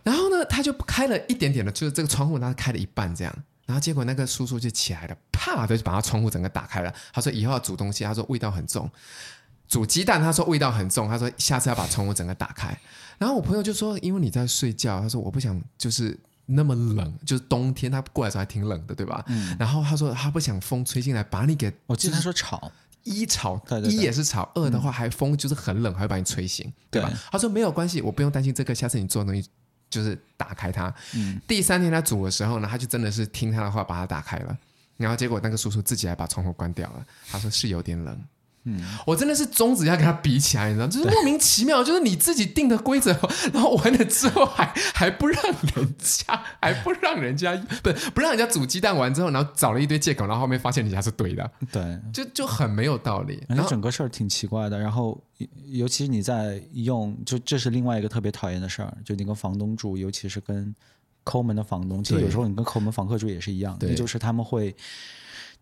[0.03, 3.43] 然后呢，他就开了一点点的，就是这个窗户，他开了一半这样。
[3.67, 6.91] 然后结果那个叔叔就起来了，啪的就把他窗户整个打开了。
[7.13, 8.89] 他说以后要煮东西，他说味道很重。
[9.67, 11.09] 煮鸡蛋，他说味道很重。
[11.09, 12.75] 他说下次要把窗户整个打开。
[13.17, 19.21] 然后我朋友就说，因为你在睡觉，他说我不想就是那么冷，就是冬天他过来的时候还挺冷的，对吧？
[19.27, 19.57] 嗯。
[19.59, 22.71] 然后他说他不想风吹进来把你给，我记得他说吵，
[23.03, 27.09] 一吵，一也是吵，二的话还风就是很冷，还会把你吹醒，对吧？
[27.09, 27.17] 对。
[27.29, 29.49] 他说没有关系，我不用担心这个，下次你做的东西。
[29.89, 30.93] 就是打开它。
[31.15, 34.57] 嗯，第三天他煮的时候呢，他就真的是听他的话把它打开了，
[34.97, 37.05] 然后结果那个叔叔自己还把窗户关掉了。
[37.29, 38.19] 他说是有点冷。
[38.67, 43.17] 嗯，我真的是中指要跟他比起来，你知道，就是莫名其妙，就是你自己定的规则，
[43.53, 53.41] 然后完了之后还还不让人家，还不让人家， 不不让人家煮鸡蛋完之后，然后找了一堆借口，然后后面发现人家是对的，对，就就很没有道理。
[53.47, 55.17] 然后整个事儿挺奇怪的，然后
[55.67, 60.75] 尤其你在用，就这是另外一个特别讨厌的事儿，就你跟房东住，尤其是跟
[61.23, 64.75] 抠门的房东，其实有时候你跟抠门房客住也是一样的，就是他们会。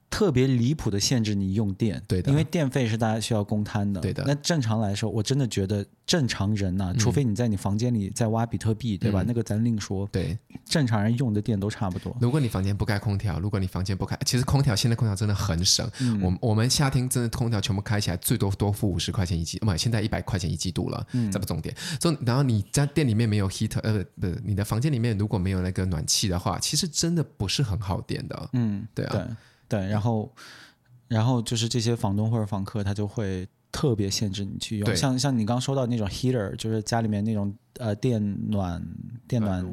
[0.10, 4.24] 特别离谱的限制你用电，对的，因为电费是大家需要公摊的，对的。
[4.26, 9.24] 那正常来说，我真的觉得正常人呐，除非你在你房间里在挖比特币，对吧？
[9.28, 10.08] 那个咱另说。
[10.12, 12.16] 对，正常人用的电都差不多。
[12.22, 15.86] 如果你房间不开空调，如果你房间不开，其实空调现在空调真的很省。
[16.22, 21.06] 我我们夏天真的空调全部开起来，最多多付五十块钱一季，不，现在一百块钱一季度了。
[21.12, 21.76] 嗯，这不重点。
[22.00, 28.50] 就然后你在店里面没有 heater，呃，不，你的房间里面如果没有那个暖气的话，其实真的不是很好点的。
[28.54, 29.22] 嗯，对啊，对
[29.68, 30.32] 对，然后。
[31.08, 34.96] 然后就是这些房东或者房客，他就会特别限制你去用。
[34.96, 38.84] 像像你刚说到那种 heater，就是家里面那种呃电暖
[39.28, 39.64] 电暖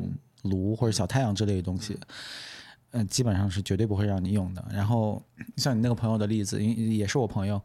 [0.42, 1.94] 炉或者小太阳之类的东西，
[2.90, 4.62] 嗯、呃，基本上是绝对不会让你用的。
[4.70, 5.20] 然后
[5.56, 7.60] 像你那个朋友的例子，因也是我朋友，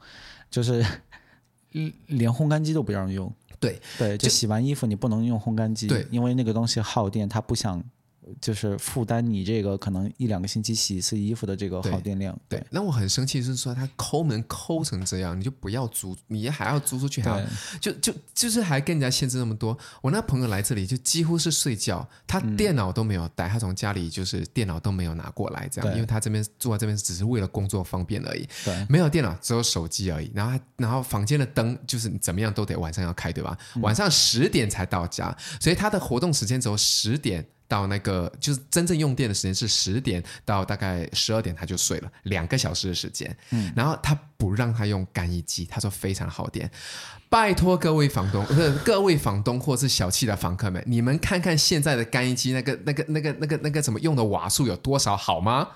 [0.50, 0.84] 就是
[2.08, 3.32] 连烘干机都不让用。
[3.60, 7.84] 对对，就洗完衣服你不能用烘干机，对，因为那个东西耗电，它不想
[8.42, 12.38] 就是负担你这个可能一两个星期洗一次衣服的这个耗电量。
[12.48, 17.46] 对，对，那我很生气，就是说他抠门抠成这样，你就不要租，你还要租出去，还要
[17.80, 19.78] 就就就是还跟人家限制那么多。
[20.02, 28.48] 我那朋友来这里就几乎是睡觉，他电脑都没有带，嗯、他从家里就是电脑都没有拿过来，这样，因为他这边住在这边只是为了工作方便而已。
[28.63, 30.32] 对，没有电脑，只有手机而已。
[30.34, 33.58] 然后然后房间的灯就是你怎么样都得晚上要开，对吧？
[33.82, 37.46] 晚上十点才到家，所以他的活动时间只有十点。
[37.67, 43.36] 到那个就是真正用电的时间是十点到大概十二点，他就睡了两个小时的时间。
[43.51, 46.69] 嗯，然后他不让他用干衣机，他说非常耗电。
[47.30, 55.67] 拜托各位房东，不是各位房东或是小气的房客们，你们看看现在的干衣机那个那个那个那个那个怎么用的瓦数有多少好吗？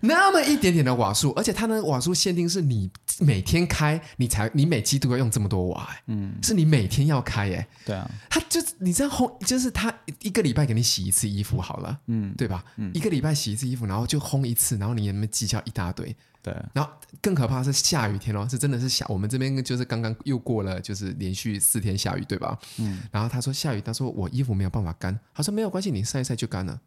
[0.00, 12.64] 那么一点点的瓦数，而且它的瓦数限定是你每天开，你才你每季度要用这么多瓦，嗯，是你每天要开，哎，对啊，他就你这样烘，就是他一个礼拜给你洗一次衣服好了，嗯，对吧？
[12.76, 16.16] 嗯，一个礼拜洗一次衣服，然后就烘一次，然后你们计较一大堆。
[16.46, 16.88] 对，然后
[17.20, 19.04] 更可怕的是下雨天哦，是真的是下。
[19.08, 22.56] 我们这边就是刚刚又过了，就是连续四天下雨，对吧？
[22.78, 23.00] 嗯。
[23.10, 26.80] 然后他说下雨，他说我衣服没有办法干，他说没有关系，你晒一晒就干了，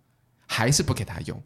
[0.47, 1.43] 还是不给他用。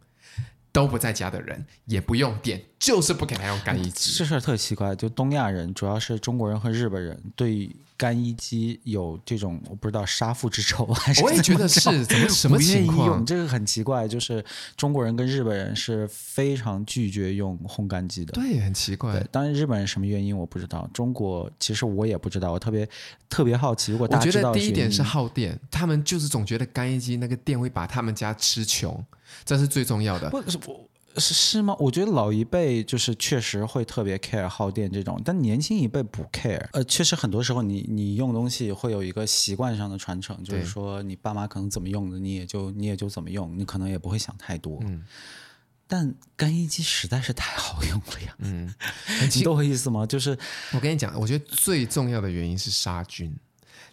[0.70, 4.12] 都不在家的人也不用电，就是不给他用干衣机。
[4.18, 13.24] 这事儿特奇怪，就东亚人，主要是中国人和日本人，对干衣机有这种我不知道杀父之仇 还是我也觉得是怎么 什么情况？
[13.24, 14.44] 这个很奇怪，就是
[14.76, 18.32] 中国人跟日本人是非常拒绝用烘干机的。
[18.32, 19.12] 对，很奇怪。
[19.12, 22.88] 对，当然日本人什么原因我不知道，中国其实我也不知道，我特别
[23.28, 23.92] 特别好奇。
[23.92, 29.04] 如果大家知道，我觉得第一点是耗电，他们就是总觉得干衣机那个电会把他们家吃穷。
[29.44, 30.30] 这是最重要的。
[30.30, 31.76] 不是我是是吗？
[31.78, 36.68] 我觉得老一辈就是确实会特别 care 耗电这种，但年轻一辈不 care。
[36.72, 44.78] 呃，确实很多时候你你用东西会有一个习惯上的传承，就是说你爸妈可能怎么用的，你也就你也就怎么用，你可能也不会想太多。
[44.84, 45.04] 嗯。
[45.86, 48.34] 但干衣机实在是太好用了呀。
[48.38, 48.74] 嗯。
[49.34, 50.06] 你懂我意思吗？
[50.06, 50.36] 就是
[50.72, 53.34] 我跟你讲，我觉得最重要的原因是杀菌。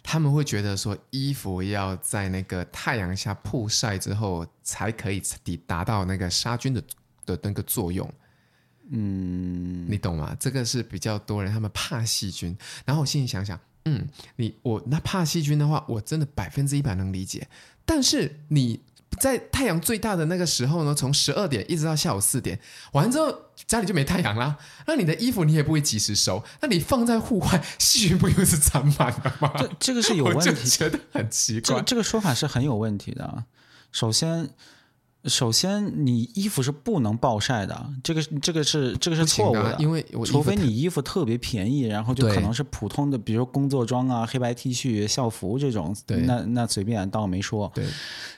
[0.04, 6.82] 他们会觉得说，衣服要在那个太阳下曝晒之后，才可以抵达到那个杀菌的
[7.26, 8.08] 的那个作用。
[8.90, 10.36] 嗯，你懂吗？
[10.38, 12.56] 这个是比较多人他们怕细菌。
[12.84, 17.48] 然后我心里想想，嗯，你我那怕细菌的话，我真的百分之一百能理解。
[17.84, 18.80] 但是你。
[19.20, 22.58] 在太阳最大的那个时候呢，从十二点一直到下午四点，
[22.92, 23.30] 完之后
[23.66, 24.56] 家里就没太阳啦。
[24.86, 29.52] 那你的衣服你也不会及时收，那你放在户外，细菌不又是长满了吗？
[29.58, 31.76] 这这个是有问题， 我就觉得很奇怪。
[31.76, 33.44] 这这个说法是很有问题的。
[33.92, 34.48] 首先。
[35.26, 45.94] 首先，你衣服是不能暴晒的，这个这个是这个是错误的，因为除非你衣服特别便宜，然后就可能是普通的，比如工作装啊、黑白 T 恤、校服这种，
[46.26, 47.70] 那那随便，当我没说。
[47.72, 47.84] 对，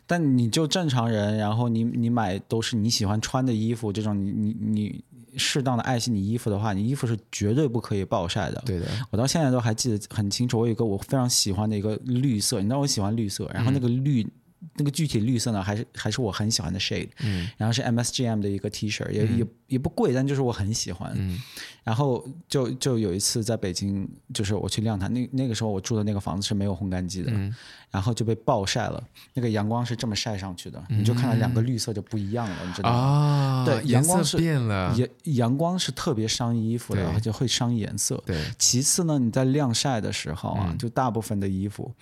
[0.07, 5.05] 但你就正常人，然后你你买都是你喜欢穿的衣服，这种你你你
[5.39, 8.63] 适当的爱惜你衣服的话，你衣服是绝对不可以暴晒的。
[8.67, 14.23] 对的，我到现在都还记得很清楚，我有一个我非常喜欢的一个绿色，你知道我喜欢绿色，然后那个绿。
[14.23, 14.31] 嗯
[14.77, 21.39] 那个具体绿色呢，还是还是我很喜欢的 shade，嗯，然后是 MSGM 的一个 T 恤，也、嗯、也也不贵，但就是我很喜欢，嗯，
[21.83, 27.55] 然后就就有一次在北京，就是我去晾它，那那个时候我住的那个房子是没有烘干机的，嗯，
[27.91, 29.03] 然后就被暴晒了，
[29.35, 32.97] 那个阳光是这么晒上去的，嗯、你就看到两个绿色就不一样了，你知道吗？
[32.97, 38.43] 啊，对，阳光是变了，阳阳光是特别伤衣服的，而且会伤颜色，对。
[38.59, 41.93] 其次呢，你在晾晒的时候啊，嗯、就大部分的衣服。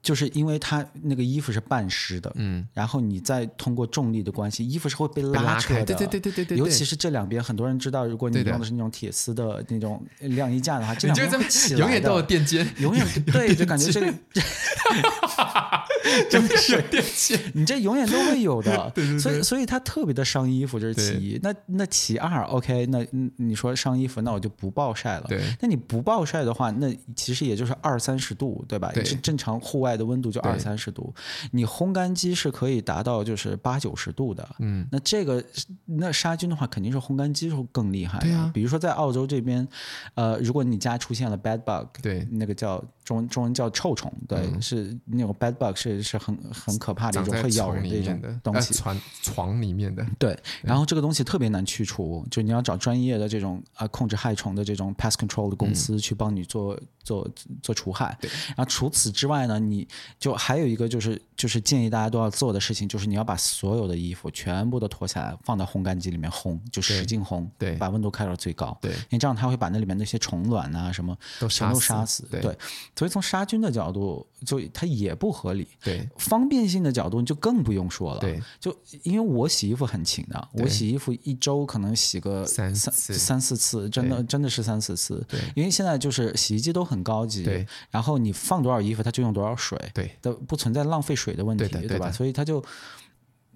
[0.00, 6.58] 就是因为它那个衣服是半湿的，嗯，然后你再通过重力的关系，衣服是会被拉扯的，对对对对对对。
[6.58, 14.06] 尤其是这两边，很多人知道，如果你用的是那种铁丝的那种晾衣架的话，这两边会起来，永远都有垫肩，永 远对，就感觉这个，
[16.30, 19.18] 真的是 垫肩，你这永远都会有的，对对对。
[19.18, 21.40] 所以所以它特别的伤衣服，这是其一。
[21.42, 23.04] 那那其二，OK，那
[23.36, 25.26] 你说伤衣服，那我就不暴晒了。
[25.28, 28.92] 对，那你不暴晒的话，那其实也就是二三十度，对吧？
[28.94, 29.87] 对，是正常户外。
[29.96, 31.14] 的温度就二三十度，
[31.52, 34.48] 你烘干机是可以达到就是八九十度的。
[34.58, 35.42] 嗯，那这个
[35.84, 38.18] 那杀菌的话，肯定是烘干机会更厉害。
[38.20, 39.66] 对啊，比如说在澳洲这边，
[40.14, 50.04] 呃，如果你家出现了 bad bug，对，那个叫中文中文叫臭虫，对，嗯、是那种 bad bug 是是很很可怕的一种会咬人的一种东西，床床里面的。
[50.18, 56.74] 对，然后这个东西特别难去除，就你要找专业的这种啊控制害虫的这种 pest control 的公司去帮你做。
[56.74, 57.26] 嗯做
[57.62, 58.30] 做除害，对。
[58.48, 59.77] 然后除此之外呢，你
[60.18, 72.40] 就还有一个就是就是建议大家都要做的事情，就是你要把所有的衣服全部都脱下来，放到烘干机里面烘，就使劲烘，对，把温度开到最高，对，因为这样它会把那里面那些虫卵啊什么都全都杀死，对。
[72.94, 76.06] 所以从杀菌的角度，就它也不合理，对。
[76.18, 78.38] 方便性的角度就更不用说了，对。
[78.60, 85.40] 就因为我洗衣服很勤的，我洗衣服一周可能洗个三三三四次，真的真的是三四次，对。
[85.56, 86.98] 因为现在就是洗衣机都很。
[86.98, 87.64] 很高级，对。
[87.92, 92.10] 然后你放多少衣服，它就用多少水，对，都不存在浪费水的问题，对，对吧？
[92.12, 92.64] 所以它就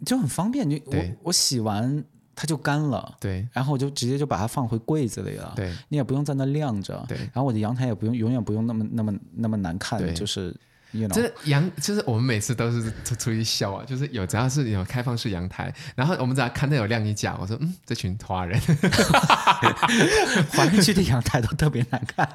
[0.05, 3.47] 就很方便，你我我洗完它就干了，对。
[3.53, 5.73] 然后我就直接就把它放回柜子里了，对。
[5.89, 7.17] 你也不用在那晾着，对。
[7.17, 10.55] 然后我的阳台也不用永远不用那么那么那么难看，就是。
[10.95, 11.15] You know?
[11.15, 18.61] 就是阳，就是我们每次都是出出去笑啊，就是有只要是有开放式阳台，然后我们只要看到有晾衣架，我说嗯，这群华人，
[20.51, 22.29] 华人区的阳台都特别难看。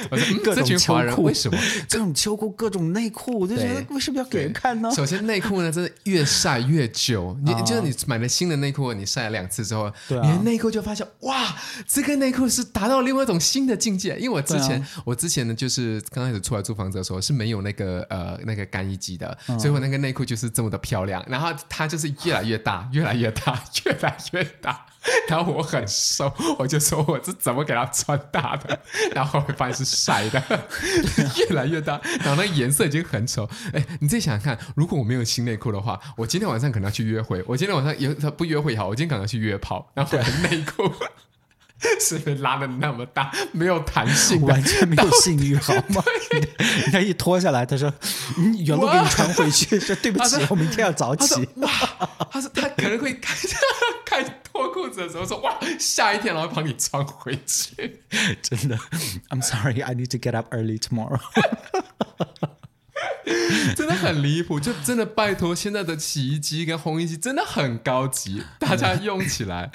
[0.10, 1.58] 我说、嗯、这群华人为什么
[1.88, 4.90] 各种秋裤、各种内裤，我就觉得为什么要给人看呢？
[4.94, 7.34] 首先内裤呢，真的越晒越久。
[7.42, 11.56] 你就是你买了新的内裤，你晒了两次之后，对啊、你的内裤就发现哇，
[11.86, 14.18] 这个内裤是达到另外一种新的境界。
[14.18, 17.38] 因为我之前，啊、我之前呢，就是刚开始出来租房子的时候是。
[17.38, 21.24] 没有那个呃那个干衣机的，嗯、所以我那个内裤就是这么的漂亮。
[21.28, 24.84] 然后它就是越来越大，越来越大，越来越大。
[25.28, 28.78] 然后我很瘦，我就说我是怎么给它穿大的？
[29.14, 30.42] 然后会发现是晒的，
[31.48, 32.00] 越来越大。
[32.20, 33.48] 然后那个颜色已经很丑。
[33.72, 37.42] 哎，你自己想想看，如果我没有新内裤的话，我今天晚上可能要去约会。
[37.46, 39.90] 我今天晚上有他不约会也好，我今天可能要去约炮。
[39.94, 40.92] 然后我的内裤。
[42.00, 46.02] 是被拉的那么大，没有弹性，完全没有性欲，好吗？
[46.90, 47.92] 他一脱下来，他说
[48.36, 51.70] ：“嗯，原路给你穿回去。”说：“对不起，我明天要早起。”哇，
[52.30, 53.34] 他说他可能会 开
[54.04, 58.00] 开脱裤子的时候说：“哇，下一天然后帮你穿回去。”
[58.42, 58.76] 真的
[59.28, 61.20] ，I'm sorry, I need to get up early tomorrow。
[63.76, 69.70] 真的很离谱，就真的拜托，现在的洗衣机跟烘衣机真的很高级，大家用起来。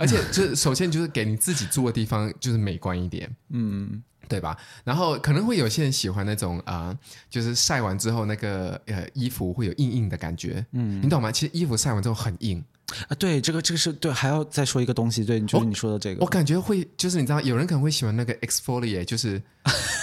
[0.00, 4.56] 而且，就是首先就是给你自己住的地方就是美观一点，嗯，对吧？
[4.82, 11.30] 然后可能会有些人喜欢那种啊、呃，就是晒完之后那个呃衣服会有硬硬的感觉，嗯，你懂吗？
[11.30, 12.64] 其实衣服晒完之后很硬
[13.08, 13.14] 啊。
[13.18, 19.40] 对，这个这个是对，还要再说一个东西，对，就是你说的这个，我，我感觉会就是你知道，有人可能会喜欢那个 exfoliate，就是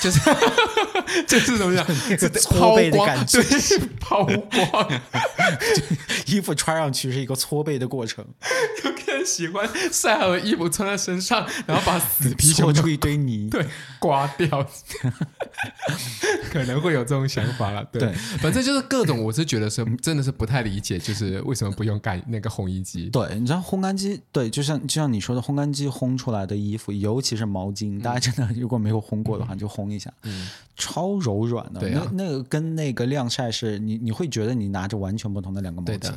[0.01, 0.19] 就是
[1.27, 1.86] 就是怎么样，
[2.17, 5.01] 是搓背的感觉，对， 抛光，
[6.25, 8.25] 衣服穿上去是一个搓背的过程。
[9.25, 13.65] 喜欢晒好的衣服穿在身上，然后把死皮搓出一堆泥，对，
[13.99, 14.65] 刮掉，
[16.49, 17.83] 可能会有这种想法了。
[17.91, 18.13] 对，对。
[18.38, 23.10] 反正就是各种，我是觉得是真的是不太理解，就是为什么不用干那个烘衣机？
[23.10, 30.49] 对，你知道烘干机，对，就像就像你说的，烘干机烘出来的衣服，尤其是毛巾，嗯、大家真的如果没有烘过的话，就烘一下，嗯，
[30.88, 31.80] 超柔软的。
[31.80, 36.13] 对、啊、那那个跟那个晾晒是你你会觉得你拿着完全不同的两个毛巾，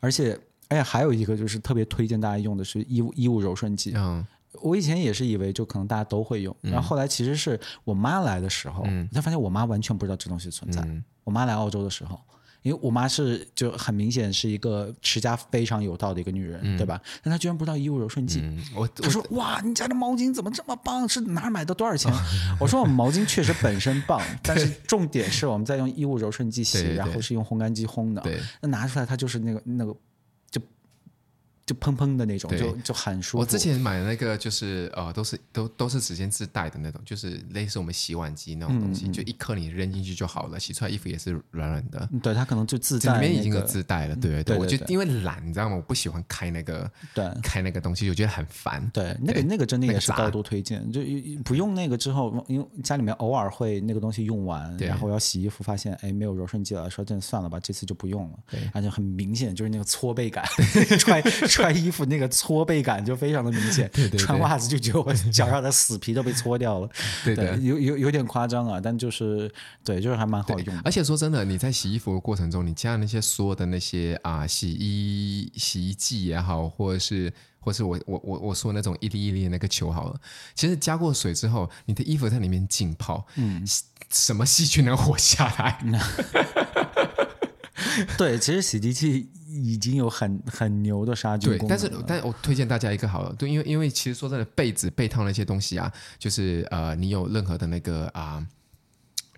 [0.00, 0.38] 而且。
[0.68, 3.92] 哎呀，还有一个就是特别推荐大家用的是衣物衣物柔顺剂。
[3.94, 4.26] 嗯，
[4.60, 10.82] 我以前也是以为就可能大家都会用，嗯、然后后来其实是我妈来的时候，嗯，才发现我妈完全不知道这东西存在。
[10.82, 12.20] 嗯、我妈来澳洲的时候，
[12.66, 17.00] 因为我妈是就很明显是一个持家非常有道的一个女人，嗯、对吧？
[17.22, 18.40] 但她居然不知道衣物柔顺剂。
[18.42, 21.08] 嗯、我她说哇，你家的毛巾怎么这么棒？
[21.08, 21.72] 是哪儿买的？
[21.72, 22.10] 多少钱？
[22.12, 22.18] 哦、
[22.58, 28.22] 我说我们毛巾确实本身棒， 但是重点是我们在用衣物柔顺剂洗，然后是用烘干机烘的。
[28.60, 29.94] 那拿出来它就是那个那个。
[31.66, 33.38] 就砰砰的那种，就就很舒服。
[33.38, 42.08] 我之前买的那个就是呃，都是都都是直接自带的那种，就是类似我们洗碗机那种东西，嗯、就一颗你扔进去就好了，洗出来衣服也是软软的。
[42.22, 44.14] 对，它可能就自带、那个，里面已经有自带了。
[44.14, 45.74] 对对对，我就因为懒，你知道吗？
[45.74, 48.88] 我不喜欢开那个，对，开那个东西，我觉得很烦。
[48.92, 50.88] 对，那个那个真的也是高度推荐。
[50.92, 51.00] 就
[51.42, 58.38] 不用那个之后，因为家里面偶尔会那个东西用完，然后要洗衣服，发现哎没有柔顺剂了，说真的算了吧，这次就不用了。
[58.48, 60.44] 对，而且很明显就是那个搓背感，
[61.00, 61.20] 揣
[61.56, 63.90] 穿衣服那个搓背感就非常的明显。
[63.92, 66.88] 对对对，穿袜子就觉得我脚上的死皮都被搓掉了。
[67.24, 69.50] 对有有有点夸张啊，但就是
[69.82, 70.82] 对，就是还蛮好用的。
[70.84, 80.20] 而且说真的，你在洗衣服的过程中，你加那些所有的那些啊洗衣洗衣剂也好，或者是或是我我我我说那种一粒一粒的那个球好了，
[80.54, 83.66] 其实加过水之后，你的衣服在里面浸泡，嗯，
[84.10, 85.78] 什么细菌能活下来？
[85.84, 85.98] 嗯
[88.16, 91.78] 对，其实洗涤器已经有很很牛的杀菌功能。
[91.78, 98.46] 对，但是但我推荐大家一个好了，对，因为因为其实说真的，被子被套那些东西啊，就是呃，你有任何的那个啊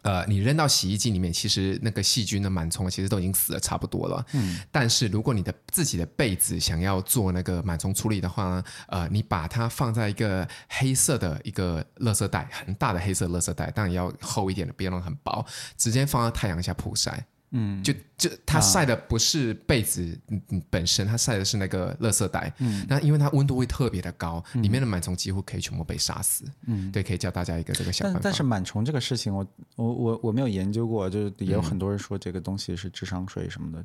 [0.02, 4.24] 呃，你扔到洗衣机里面，其实那个细菌的螨虫其实都已经死的差不多了。
[4.32, 4.60] 嗯。
[4.70, 15.44] 但是如果你的自己的被子想要做那个螨虫处理的话呢，呃，你把它放在一个黑色的一个垃圾袋，很大的黑色垃圾袋，当然要厚一点的，不要弄很薄，
[15.76, 17.26] 直接放在太阳下曝晒。
[17.50, 22.52] 嗯，就就它晒的不是被子嗯嗯本身，它晒的是那个垃圾袋。
[22.58, 26.44] 嗯，那因为它温度会特别的高，嗯、里面的螨虫几乎可以全部被杀死。
[26.66, 28.20] 嗯，对，可以教大家一个这个小办法。
[28.22, 29.46] 但但是螨虫这个事情我，
[29.76, 33.84] 我我我我没有研究过，就是也有很多人说这个东西是智商税什么的。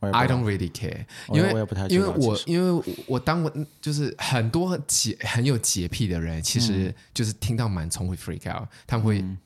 [0.00, 9.38] 嗯、I don't really care，因为我也不太因为我因为我当我就是很多洁很有洁癖的人，其实就是听到螨虫会 freak out，他们会、嗯、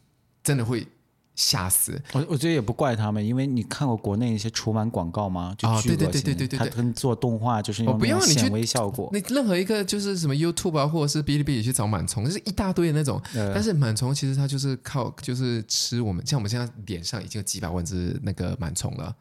[0.43, 0.87] 真的会。
[1.35, 2.27] 吓死我！
[2.29, 5.55] 我觉得也不怪他们，因为你看过国内一些除螨广告吗？
[5.57, 9.09] 就哦，对对对对对对，他跟做动画就是用那种显微效果。
[9.13, 13.21] 那任何一个就是什么 YouTube 啊，或者是哔哩哔哩去找螨虫，就是一大堆的那种。
[13.33, 19.15] 但是螨虫其实它就是靠就是吃我们，像我们现在脸上已经有几百万只那个螨虫了。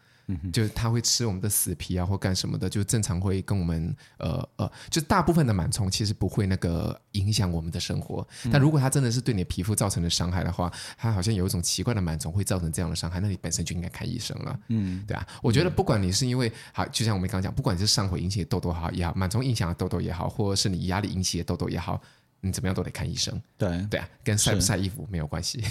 [0.53, 8.26] 就是它会吃我们的死皮啊，或干什么的，就正常会跟我们呃呃，就大部分的螨虫其实不会那个影响我们的生活。
[8.51, 14.59] 但如果它真的是对你的皮肤造成的伤害的话，它好像有一种奇怪的螨虫会造成这样的伤害，那你本身就应该看医生了。
[14.69, 22.01] 嗯，对啊，我觉得不管你是因为好，就像我们刚刚讲，不管你是上火引起的痘痘好也好，螨虫影响的痘痘也好，或者是你压力引起的痘痘也好，
[22.39, 23.41] 你怎么样都得看医生。
[23.57, 25.61] 对对啊，跟晒不晒衣服没有关系。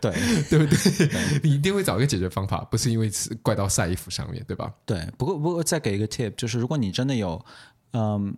[0.00, 0.12] 对
[0.48, 1.40] 对不对？
[1.42, 4.72] 你一定会找一个解决方法，不是因为是怪到晒衣服上面对吧？
[4.86, 7.44] 对，不过不过再给一个 tip，就是如果你真的有，
[7.92, 8.34] 嗯，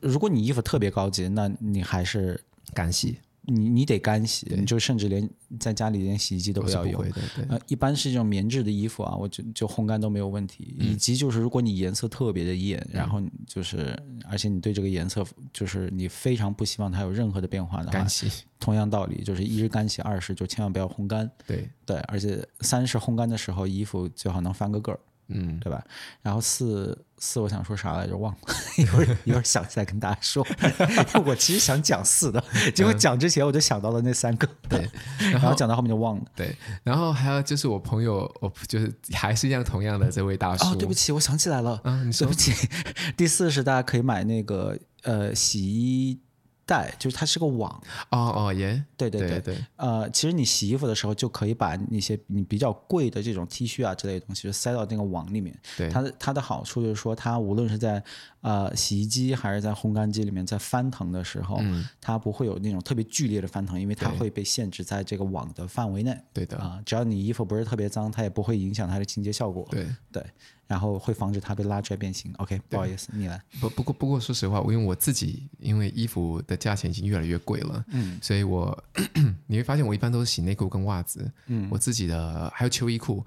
[0.00, 2.40] 如果你衣服特别高级，那你还是
[2.74, 3.18] 干洗。
[3.44, 5.28] 你你得干洗，你就甚至连
[5.58, 7.04] 在家里连洗衣机都不要用。
[7.48, 10.76] 呃，一般是这种棉质的衣服啊，我就就烘干都没有问题。
[10.78, 18.30] 嗯、以及就是如果你颜色特别的艳，嗯、然后就是而且你对这个颜色就是你非常不希望它有任何的变化的话，干洗。
[18.60, 21.28] 同样道理，就是一是干洗，二是就千万不要烘干。
[21.44, 25.00] 对对，而且三是烘干的时候衣服最好能翻个个儿。
[25.34, 25.82] 嗯，对吧？
[26.22, 28.16] 然后四四，我想说啥来着？
[28.16, 28.38] 忘了，
[28.76, 30.46] 一会儿一会儿想起来跟大家说。
[31.24, 32.42] 我其实想讲四的，
[32.74, 34.88] 结果讲之前我就想到了那三个，对，
[35.30, 36.24] 然后讲到后面就忘了。
[36.34, 40.66] 对，然后还有就是我朋友，我就是还是一样同样的这位大叔。
[40.66, 41.80] 哦，对不起，我想起来了。
[41.84, 42.26] 嗯，你说。
[42.26, 42.68] 对不起。
[43.16, 46.20] 第四是大家可以买那个呃洗衣。
[46.64, 47.70] 袋就是它是个网
[48.10, 55.58] 哦哦耶，对对对对，呃，其实你洗衣服的时候就可以把那些你比较贵的这种 T 恤啊之类的东西就塞到那个网里面。
[55.76, 58.02] 对，它的它的好处就是说，它无论是在
[58.40, 66.16] 呃洗衣机还是在烘干机里面，在翻腾的时候，嗯，它不会有那种特别剧烈的翻腾，因为它会被限制在这个网的范围内。
[66.32, 69.66] 对的啊，只要你衣服不是特别脏，它也不会影响它的清洁效果。
[69.70, 70.24] 对对。
[70.66, 72.32] 然后会防止它被拉出来变形。
[72.38, 73.40] OK，不好意思，你来。
[73.60, 78.76] 不不过不过说实话，我因为我自己因为衣服的价钱已经越来越贵了，嗯，所以我
[79.46, 83.24] 你会发现我一般都是洗内裤跟袜子，嗯，我自己的还有秋衣裤，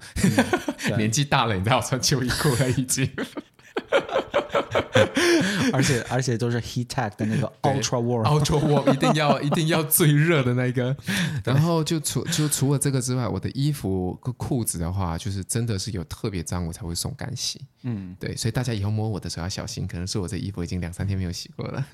[0.90, 3.08] 嗯、 年纪大了，你知道我穿秋衣裤了已经。
[5.72, 10.96] 而且而且都是 heat tech 的那个 ultra warm，ultra warm 一定要一定要最热的那个。
[11.44, 17.60] 然后就除就除了这个之外，我的衣服和裤子的话，就是真的是有特别脏我才会送干洗。
[17.82, 21.84] 嗯，对，所以大家以后摸我的时候要小心，可能是我这衣服已经两三天没有洗过了。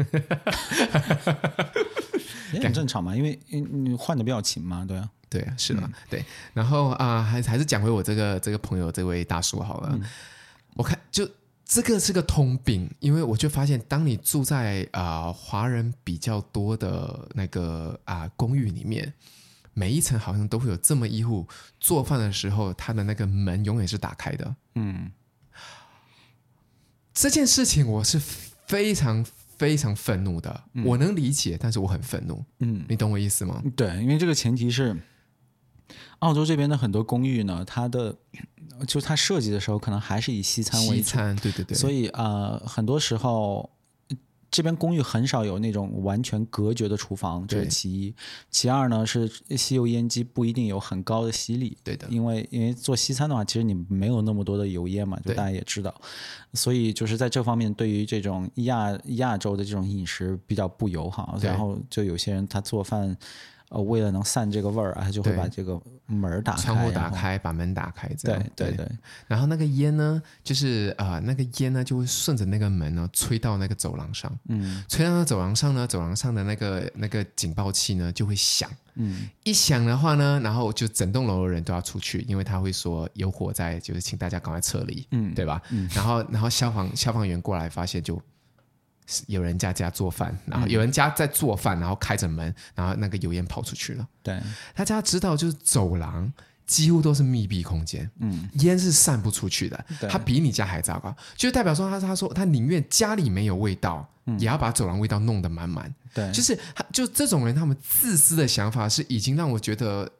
[2.52, 6.24] 也很正常嘛，因为你换的比较勤嘛，对啊，对啊，是的，嗯、对。
[6.52, 10.02] 然后啊、呃，还还是讲回我这个这个朋友这位大叔好了，嗯、
[10.74, 11.28] 我看就。
[11.74, 19.10] 这个是个通病，因为我就发现，当你住在啊、呃、华人比较多的那个啊、呃、公寓里面，
[19.72, 21.48] 每一层好像都会有这么一户
[21.80, 24.54] 做饭的时候，他的那个门永远是打开的。
[24.74, 25.10] 嗯，
[27.14, 28.20] 这件事情我是
[28.66, 29.24] 非常
[29.56, 30.64] 非常愤怒的。
[30.74, 32.44] 嗯、我能理解，但是我很愤怒。
[32.58, 33.62] 嗯，你懂我意思吗？
[33.74, 34.94] 对，因为这个前提是。
[36.20, 38.14] 澳洲这边的很多公寓呢，它的
[38.86, 40.94] 就它设计的时候，可能还是以西餐为主。
[40.94, 41.76] 西餐，对对对。
[41.76, 43.70] 所以啊、呃，很多时候
[44.50, 48.14] 这边公寓很少有那种完全隔绝的厨房，这是其一。
[48.50, 51.76] 其二呢，是吸油烟机不一定有很高的吸力。
[51.82, 55.94] 对的，因为因为做西餐的话，其实你没有那么多的油烟嘛，就大家也知道。
[56.52, 61.38] 所以就是在这方面，对于这种亚亚洲的这种饮食比较不友好。
[61.40, 63.16] 然后就有些人他做饭。
[63.72, 68.42] 呃，为了能散这个味儿，他就会把这个门打开，窗户打开，把门打开，这样。
[68.54, 68.88] 对对对。
[69.26, 85.62] 然后那个烟呢，就是啊、呃，那个烟呢就会顺着那个门呢吹到那个走廊上，嗯，吹到那走廊上呢，走廊上的那个那个警报器呢就会响，嗯，一响的话呢，然后就整栋楼的人都要出去，因为他会说有火灾，就是请大家赶快撤离，嗯，对吧？
[85.70, 88.20] 嗯，然后然后消防消防员过来发现就。
[89.26, 94.06] 有人家家做饭，然后有人家在做饭，然后开着门，然后那个油烟跑出去了。
[94.22, 94.40] 对，
[94.74, 96.32] 大家知道，就是走廊
[96.66, 99.84] 几乎都是密闭空间，嗯，烟是散不出去的。
[100.08, 105.92] 他比你家还糟糕，就代表说他他说他宁愿家里没有味道，嗯，也要把走廊味道弄得满满。
[106.14, 110.10] 对，就是他就这种人，他们自私的想法是已经让我觉得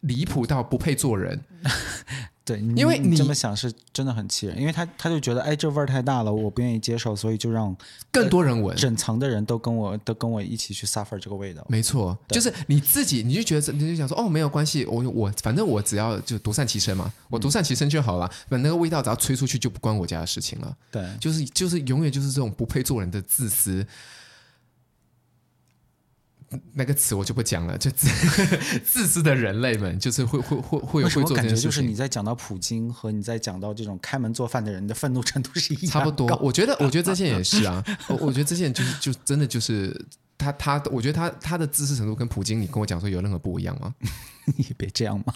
[0.00, 1.40] 离谱到不配做人。
[2.44, 7.76] 对，因为你这么想是真的很气人，因为他他就觉得，哎，这味儿太大了，我不愿意接受，所以就让
[8.10, 11.64] 更多人闻，整层的人都跟我都跟我一起去 suffer 这个味道。
[11.68, 20.76] 没错，就是你自己，你就觉得你就想说，哦，没有关系，我我反正我只要就独善其身嘛，我独善其身就好了，反正那个味道只要吹出去就不关我家的事情了。
[20.90, 23.86] 对，就是就是永远就是这种不配做人的自私。
[26.74, 28.08] 那个词我就不讲了， 就自
[28.84, 31.56] 自私的人类们，就是会会会会有会做这件事情。
[31.56, 35.86] 感觉就是你在讲到普京和你在讲到这种开门做饭的人的愤怒程度是一样。
[35.92, 39.94] 差不多，我觉得我觉得这些也是啊， 我我觉得这些就是就真的就是
[40.38, 43.94] 他他，我觉得他他的自私程度跟普京，你跟我讲说有任何不一样吗？
[44.56, 45.32] 你别这样嘛，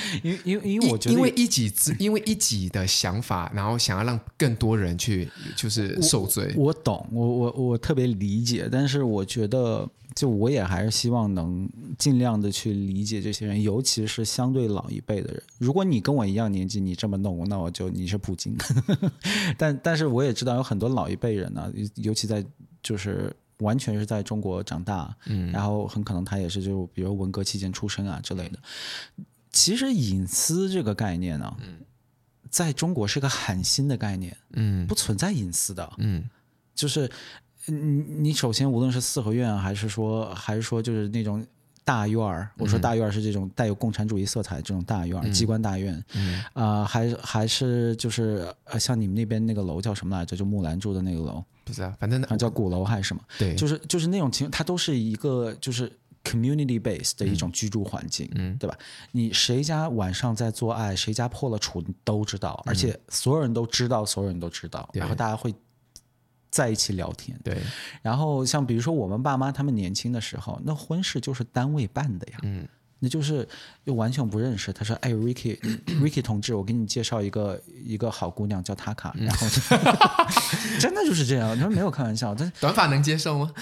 [0.22, 6.52] 因为因为因为我觉得因为一己之因为一己的想法，然后想要让更多人去就是受罪。
[6.56, 9.88] 我，我懂，我我我特别理解，但是我觉得。
[10.14, 11.68] 就我也还是希望能
[11.98, 15.42] 尽量的去理解这些人，尤其是相对老一辈的人。
[15.58, 18.56] 如果你跟我一样年纪，你这么弄，那我就你是普京。
[19.58, 22.42] 但但是我也知道有很多老一辈人呢，尤其在
[22.82, 28.58] 就是完全是在中国长大，嗯，然后很可能他也是就比如文革期间出生啊之类的。
[29.56, 31.56] 其实隐私这个概念呢，
[32.50, 36.28] 在中国是个很新的概念，嗯，不存在隐私的，嗯，
[36.74, 37.10] 就是。
[37.68, 37.74] 你
[38.28, 41.44] 你首先无论是四合院还是说还是说就是那种
[41.82, 46.00] 大院儿，我说大院儿是这种带有共产主义色彩的这种大院儿，机关大院，
[46.52, 50.36] 啊，还还是就是呃像你们那边那个楼叫什么来着？
[50.36, 53.22] 就木兰住的那个楼，不是啊，反正叫鼓楼还是什么？
[53.36, 55.90] 对，就是就是那种情况，它都是一个就是
[56.30, 58.76] community base 的一种居住环境，嗯，对吧？
[59.12, 65.54] 你谁家晚上在做爱，谁家破了处，你都知道，而且所有人都知道，所有人都知道，然后大家会。
[66.48, 67.60] 在一起聊天，对。
[68.00, 72.66] 然后像比如说我们爸妈他们年轻的时候，那婚事就是单位办的呀，嗯，
[72.98, 73.46] 那就是
[73.84, 74.72] 又完全不认识。
[74.72, 79.46] 他说：“哎，Ricky，Ricky 同志，我给你介绍一个一个好姑娘，叫塔卡。”然后
[80.80, 82.34] 真的就是这样，他说没有开玩笑。
[82.34, 83.52] 但短发能接受吗？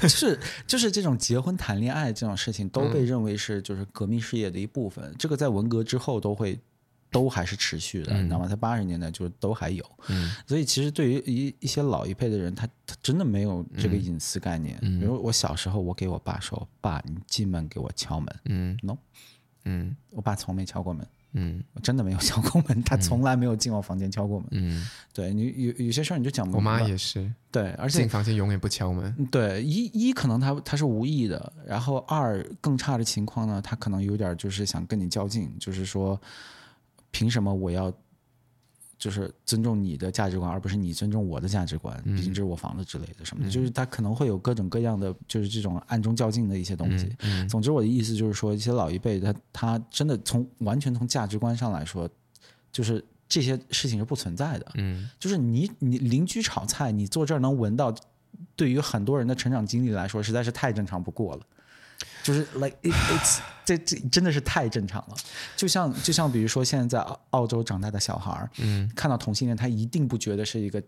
[0.00, 5.04] 就是就是这种结婚谈恋爱这种事情都被认为是就是革命事业的一部分。
[5.04, 6.58] 嗯、这个在文革之后都会。
[7.14, 8.48] 都还是持续的，你知道吗？
[8.48, 14.76] 在八十年代就都还有，嗯，所以其实对于一一些老一辈的人，他他真的没有这个隐私概念。
[14.82, 18.96] 嗯，比如我小时候，我给我爸说：“爸，你进门给我敲门。”嗯，no，
[19.64, 24.48] 嗯，我爸从没敲过门，嗯，我真的没有敲过门，他从来没有进我房间敲过门。
[24.50, 26.56] 嗯，对你有有些事儿你就讲不。
[26.56, 29.14] 我妈也是，对，而且进房间永远不敲门。
[29.30, 36.20] 对，一一可能他他是无意的，然后二更差的情况呢，他可能有点就是想跟你较劲，就是说。
[37.14, 37.92] 凭什么我要
[38.98, 41.96] 就是尊重你的价值观，而不是你尊重我的价值观？
[42.02, 47.08] 毕竟这是我房子之类的什么的，就是他可能会有各种各样的，就是这种暗中较劲的一些东西。
[47.48, 52.10] 总之，我的意思就是说，一些老一辈他他真的从完全从价值观上来说，
[52.72, 54.72] 就是这些事情是不存在的。
[54.74, 57.94] 嗯，就是你你邻居炒菜，你坐这儿能闻到，
[58.56, 61.46] 对于很多人的成长经历来说，实在是太正常不过了。
[62.24, 65.14] 就是 like it, it's 这这真的是太正常了，
[65.56, 70.82] 就像就像比如说现在在澳洲长大的小孩嗯，看到同性恋他一定不觉得是一个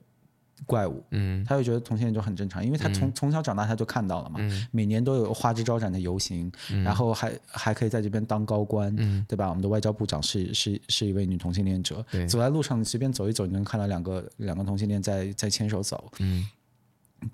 [0.65, 9.49] 怪物，嗯，他就觉得同性恋就很正常，因为他从、嗯、从小长大他就看到了嘛，嗯、每年都有花枝招展的游行，嗯、然后还还可以在这边当高官，嗯，对吧？
[9.49, 16.47] 我们的外交部长是是是一位女同性恋者，对走在路上随便走一走，你能看到两个两个同性恋在在牵手走，嗯。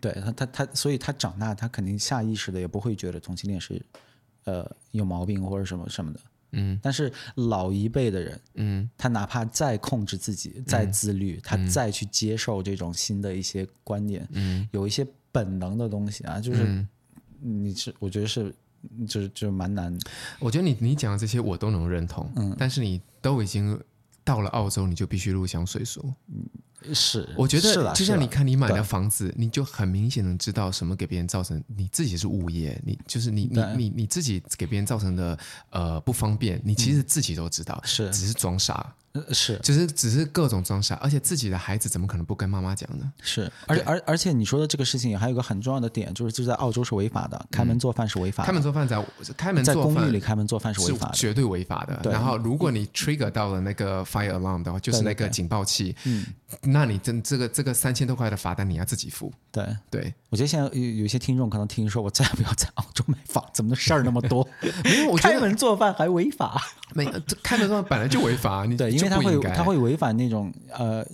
[0.00, 3.84] 对他，他他，所以他长大，他肯定下意识的也不会觉得同性恋是，
[4.44, 6.20] 呃，有毛病或者什么什么的。
[6.52, 16.86] 嗯，但是老一辈的人，嗯，他哪怕再控制自己，再自律，他再去接受这种新的一些观念，嗯，有一些本能的东西啊，就是
[17.40, 18.54] 你是，我觉得是，
[19.08, 19.98] 就是就是蛮难。
[20.38, 23.80] 我觉得你你讲的这些我都能认同，嗯，但是你都已经
[24.22, 26.44] 到了澳洲，你就必须入乡随俗，嗯。
[26.92, 35.38] 是，我觉得就像你看，你买的房子，你就很明显能知道什么给别人造成，你自己是物业，你就是你你你你自己给别人造成的
[35.70, 38.10] 呃不方便，你其实自己都知道，是。
[38.10, 38.94] 只是装傻。
[39.30, 43.12] 是，只是只是各种装傻，而且自己的孩子怎么可能不跟妈妈讲呢？
[43.20, 48.46] 是，而且而而且你说的这个事情还有一个很重要的点，就是就在澳洲是违法的，开门做饭是违法的。
[48.46, 49.04] 开门做饭在
[49.36, 52.10] 开门在公寓里开门做饭是违法的，绝对违法的。
[52.10, 56.24] 然后如果你 trigger 到了那个 fire alarm 的话，就是那个警报器，嗯，
[56.62, 59.30] 那你真这个这个三千多块的罚单你要自己付。
[59.50, 64.48] 对对，我觉得现在有有些听众可能听说，我再也不要在澳洲买房，怎么的事儿那么多？
[64.82, 66.58] 没有，开门做饭还违法？
[66.94, 67.04] 没，
[67.42, 69.82] 开门做饭本来就违法， 你对，因为它会它会。
[69.82, 71.04] 违反那种呃，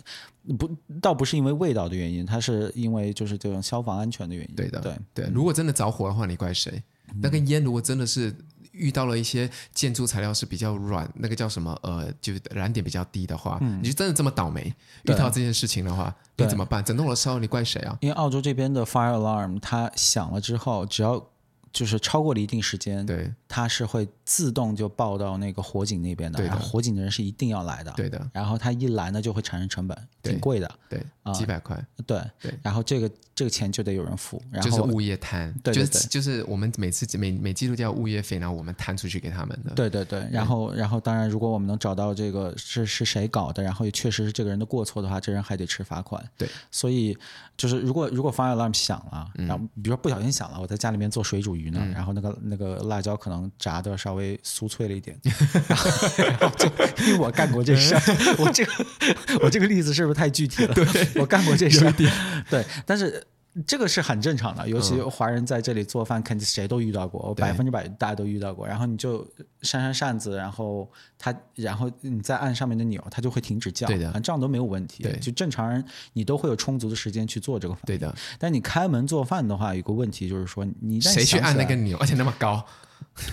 [0.59, 0.69] 不，
[1.01, 4.55] 倒不是因为味道的原因，它是因为就是这种消防安全的原因。
[4.55, 5.31] 对的，对对。
[5.33, 6.71] 如果真的着火的话，你怪谁？
[7.09, 8.35] 嗯、那根烟如果真的是
[8.73, 14.71] 遇到了一些建筑材料是比较软，那个叫什么呃，就是燃点比较低的话，嗯、你就真的这么倒霉
[15.05, 16.85] 遇到这件事情的话，你怎么办？
[16.85, 17.97] 整栋楼烧，你怪谁啊？
[18.03, 21.27] 因为澳洲这边的 fire alarm 它响了之后，只要
[21.73, 28.31] 就是超过了一定时间，对，它是会自动就报到那个火警那边的，然后火警的人是一定要来的，对的。
[28.31, 31.03] 然后他一来呢，就会产生成本，挺贵的，对，
[31.33, 32.23] 几百块，对。
[32.39, 32.53] 对。
[32.63, 40.29] 然后这个这个钱就得有人付，然后就是物业摊，就是就是我们每次每每季度交物业费，然后我们摊出去给他们的，对对对。
[40.31, 46.47] 然后然后当然，如果我们能找到这个是是谁搞的，然后也确实是这个人的过错的话，这人还得吃罚款，对。
[46.71, 47.17] 所以
[47.57, 55.19] 就是如果如果 fire alarm 响了，然后比如说不小心响了，我在家里面做水煮鱼呢，然后那个那个辣椒可能炸的稍微酥脆了一点，
[55.69, 56.67] 然后就
[57.07, 58.01] 因为我干过这事儿，
[58.39, 58.73] 我这个
[59.43, 60.75] 我这个例子是不是太具体了？
[60.75, 60.85] 对，
[61.21, 61.93] 我干过这事儿，
[62.51, 63.25] 对，但是。
[63.67, 68.65] 这个是很正常的，尤其华人在这里做饭，肯定谁都遇到过，百分之百大家都遇到过。
[68.65, 69.27] 然后你就
[69.63, 70.89] 扇扇扇子，然后
[71.19, 75.03] 它，然后你再按上面的钮，它就会停止叫，对的，这样都没有问题。
[75.03, 77.83] 对，就正常人你都会有充足的时间去做这个饭。
[77.85, 82.65] 对的，但你开门做饭的话，有个问题就是说，你谁去按那个钮，而且那么高，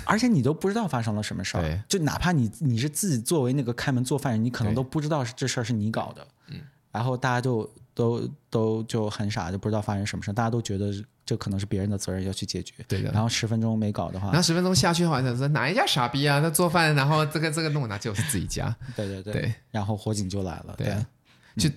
[0.05, 1.83] 而且你都不知道发生了什么事儿。
[1.87, 6.27] 就哪怕你你是自己作为那个开门做饭人，你可能都不知道这事儿是你搞的。
[6.49, 6.59] 嗯，
[6.91, 7.69] 然后大家就。
[7.95, 10.91] 都都就很傻，就不知道发生什么事，大家都觉得
[11.25, 12.73] 这可能是别人的责任要去解决。
[12.89, 13.09] 对的。
[13.09, 16.41] 然后十分钟没搞的话，然后十分钟下去的话，他说哪一家傻逼啊？
[16.41, 18.75] 他做饭，然后这个这个弄，那就是自己家。
[18.97, 19.31] 对对对。
[19.31, 19.53] 对。
[19.71, 20.75] 然后火警就来了。
[20.77, 20.93] 对。
[21.55, 21.69] 就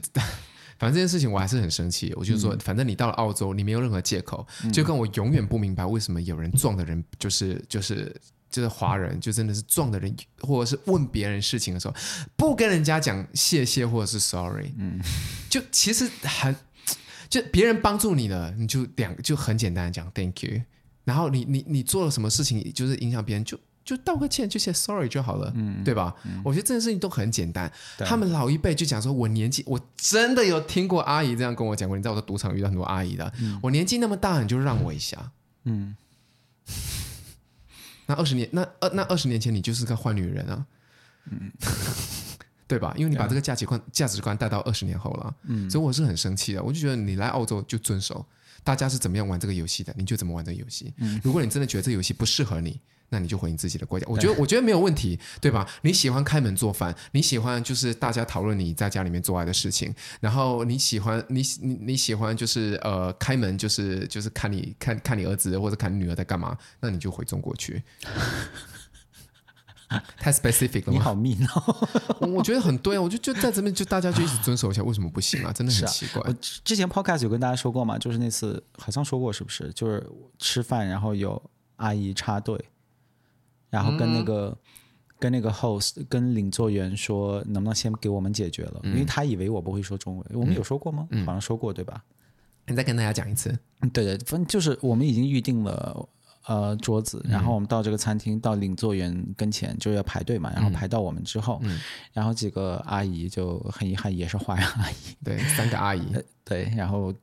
[0.78, 2.12] 反正这件事情我还是很生气。
[2.16, 4.46] 我就说，反正你到了澳洲，你没有任何借口。
[4.72, 8.14] 就跟我永远不明白为什么有人撞的人就是就是。
[8.50, 11.94] 就是华人，就真的是撞的人，或者是问别人事情的时候，
[12.34, 14.98] 不跟人家讲谢谢或者是 sorry，嗯，
[15.50, 16.56] 就其实很，
[17.28, 20.62] 就别人帮助你了，你就两就很简单的讲 thank you，
[21.04, 26.14] 然后你你你做了什么事情，就是影响别人，就就道个歉，就写 sorry 就好了，嗯，对吧？
[26.26, 27.72] 嗯，我觉得这件事情都很简单。
[28.00, 35.32] 他们老一辈就讲说，我年纪我真的有听过阿姨这样跟我讲过，你知道我的赌场遇到很多阿姨的，嗯，我年纪那么大，你就让我一下，
[35.64, 35.96] 嗯。
[38.04, 40.66] 那二十年，那二那二十年前，你就是个坏女人啊，
[41.30, 41.50] 嗯，
[42.68, 42.92] 对吧？
[42.94, 46.62] 因为你把这个价值观价值观带到二十年后了，嗯，所以我是很生气的。
[46.62, 48.22] 我就觉得你来澳洲就遵守
[48.62, 50.92] 大家是怎么样玩这个游戏的，你就怎么玩这个游戏。
[50.98, 52.78] 嗯，如果你真的觉得这个游戏不适合你。
[53.10, 55.66] 那你就回你自己的国家，我觉得我觉得没有问题，对吧？
[55.82, 67.82] 你喜欢开门做饭，你喜欢就是大家讨论你在家里面做爱的事情，然后你喜欢你你你喜欢就是呃开门就是就是看你看看你儿子或者看你女儿在干嘛，那你就回中国去。
[70.18, 71.88] 太 specific 了， 你好密哦。
[72.20, 75.50] 我觉得很对啊，我就就在这边就大家就一起遵守一下，为什么不行啊？
[75.50, 76.20] 真的很奇怪。
[76.26, 76.32] 我
[76.62, 79.72] 之前 podcast 有跟大家说过嘛，就是那次好像说过是不是？
[79.72, 80.06] 就是
[80.38, 81.42] 吃饭然后有
[81.76, 82.62] 阿姨插队。
[83.70, 84.56] 然后跟那个、嗯、
[85.18, 88.80] 跟那个 host 跟领座员说，能不能先给我们解决了？
[88.82, 90.26] 嗯、因为他以为我不会说中文。
[90.32, 91.06] 我们有说过吗？
[91.10, 92.02] 嗯、好像说过对吧？
[92.66, 93.56] 你再跟大家讲一次。
[93.92, 96.08] 对对，反正就是我们已经预定了
[96.46, 101.78] 呃桌子，然后我们到这个餐厅到领座员跟前就要排队嘛，然后排到我们之后，嗯、
[102.12, 104.94] 然后几个阿姨就很遗憾也是华人阿姨，
[105.24, 106.02] 对，三个阿姨，
[106.44, 107.14] 对，然后。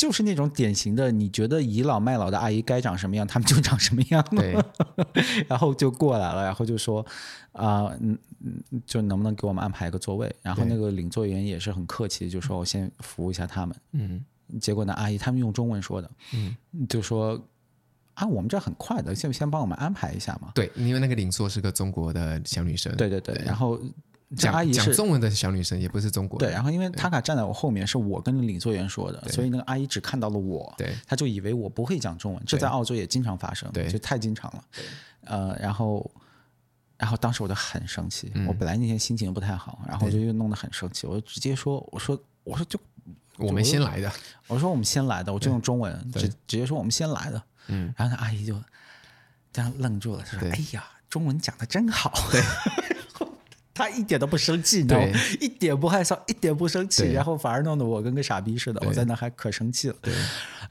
[0.00, 4.24] 就是那种典型的，你觉得倚老卖老的阿姨该长什么样，他们就长什么样。
[4.30, 4.56] 对，
[5.46, 7.04] 然后就过来了，然后就说，
[7.52, 10.34] 啊、呃，嗯嗯，就能不能给我们安排一个座位？
[10.40, 13.76] 然后那个领座员也是很客气，就说我先服务一下他们。
[13.92, 14.24] 嗯，
[14.58, 16.56] 结果呢，阿姨他们用中文说的，嗯，
[16.88, 17.38] 就说。
[18.14, 20.50] 啊，我们这很快的，先先帮我们安排一下嘛。
[20.54, 22.94] 对，因为那个领座是个中国的小女生。
[22.96, 23.90] 对对对，对然后这
[24.36, 26.48] 讲阿姨是讲中文的小女生，也不是中国人。
[26.48, 32.42] 对，然后因为塔卡站在我后面，是我跟领座员说的，所以那个阿姨只看到了我，对，她就以为我不会讲中文。
[32.46, 34.64] 这在澳洲也经常发生，对，就太经常了。
[35.24, 36.08] 呃，然后，
[36.96, 42.78] 然后当时我就很生气，嗯、我本来那天心情不太好，然后我就又弄得很生气，我就直接说，我说，我说就
[43.36, 44.12] 我们先来的，
[44.46, 47.42] 我说我们先来的，我就用中文直直接说我们先来的。
[47.66, 48.54] 嗯，然后那阿姨就
[49.52, 52.40] 这样愣住了，她说：“哎呀，中文讲的真好。”对。
[53.72, 58.82] 他一点都不生气，对，一点不害臊，一点不生气，然后反而弄得我跟个傻逼似的。
[58.86, 60.12] 我在那还可生气了，对。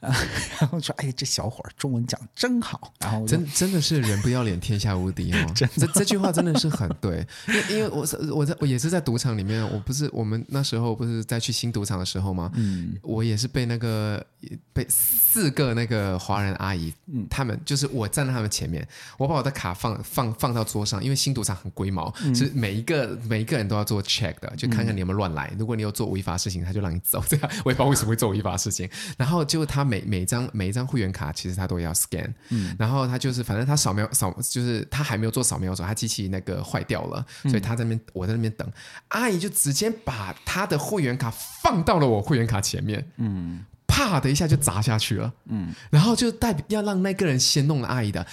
[0.00, 5.46] 然后说：“哎，这小伙儿中文讲真好。”然后真真的是人不要脸，天下无敌哦。
[5.54, 12.50] 这这句话真的是很对，因为因为我我在我也是在赌场里面，我不是我们那时候不是在去新赌场的时候吗？
[12.54, 14.24] 嗯，我也是被那个
[14.72, 18.86] 被四个那个华人阿姨，嗯，他们就是我站在他们前面，
[19.18, 23.18] 我把我的卡放放放到桌上，因为新赌场很龟毛，是每一个。
[23.28, 25.48] 每一个人都要做 check 的，就看看你有没有乱来。
[25.52, 27.22] 嗯、如果你有做违法事情，他就让你走。
[27.28, 28.88] 这样我也不知道为什么会做违法事情。
[29.16, 32.32] 然后就他每每张每一张会员卡，其实他都要 scan。
[32.48, 38.68] 嗯，然后他就是反正他扫描扫，就是他还没有做扫描的时候，他机器那个坏掉了，所以他在那边、嗯、我在那边等。
[39.08, 41.32] 阿姨就直接把他的会员卡
[41.62, 43.10] 放到了我会员卡前面。
[43.16, 45.32] 嗯，啪的一下就砸下去了。
[45.46, 48.26] 嗯，然后就代表要让那个人先弄了阿姨的。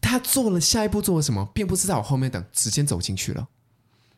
[0.00, 3.46] 他做了下一步做了什么，并不是在我后面等，直接走进去了。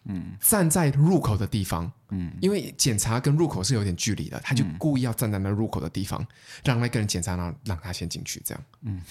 [0.05, 6.27] 嗯，站在入口的地方，嗯，因为检查跟入口是有点距离的，他就故意要站在那入口的地方，嗯、
[6.65, 9.03] 让那个人检查，让让他先进去，这样，嗯，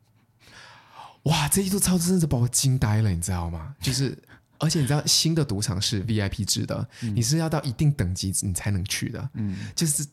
[1.24, 3.74] 哇，这一度操作真的把我惊呆了，你知道吗？
[3.80, 4.16] 就是，
[4.58, 10.06] 而且你知道新的赌场是 VIP 制的，嗯、你是要到一定等级你才能去的，嗯，就是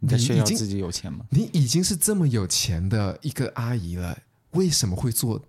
[0.00, 1.24] 你在炫耀自己有钱吗？
[1.30, 4.16] 你已经是这么有钱的一个阿姨了，
[4.50, 5.42] 为什么会做？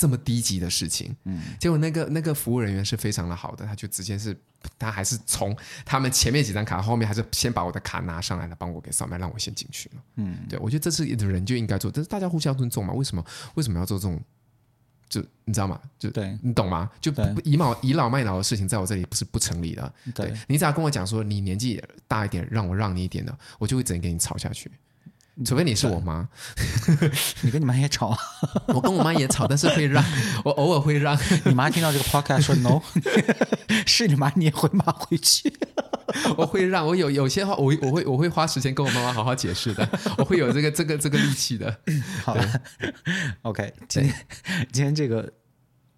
[0.00, 4.34] 这么低级的事情，嗯，结果那个那个服务人员是非常的好的，他就直接是，
[4.78, 13.22] 他还是从他们前面几张卡后面，还是先把我的卡拿上来了，帮我给扫描，让我先进去了，嗯，对，我觉得这是人就应该做，但是大家互相尊重嘛，为什么
[13.56, 14.18] 为什么要做这种？
[15.10, 15.78] 就你知道吗？
[15.98, 16.88] 就对，你懂吗？
[16.98, 19.92] 就不倚老倚老卖老的事情，在我这里不是不成立的。
[20.14, 24.70] 对，对你只要跟我讲说你年纪大一点，让我让你一点的，我就会整给你吵下去。
[25.44, 26.28] 除非你是我妈，
[27.42, 28.16] 你跟你妈也吵，
[28.68, 30.04] 我跟我妈也吵，但是会让
[30.44, 31.18] 我偶尔会让。
[31.44, 32.80] 你妈听到这个 podcast 说 no，
[33.86, 35.52] 是你妈你也会骂回去，
[36.36, 39.88] 我会让我有有些话我我会我会花时间跟我妈妈好好解释的，
[40.18, 41.74] 我会有这个这个这个力气的。
[42.22, 42.60] 好了
[43.42, 44.14] ，OK，今天
[44.72, 45.32] 今天这个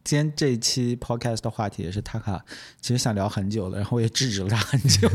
[0.05, 2.45] 今天这一期 podcast 的话题也是塔卡
[2.80, 5.09] 其实想聊很久了，然后我也制止了他很久。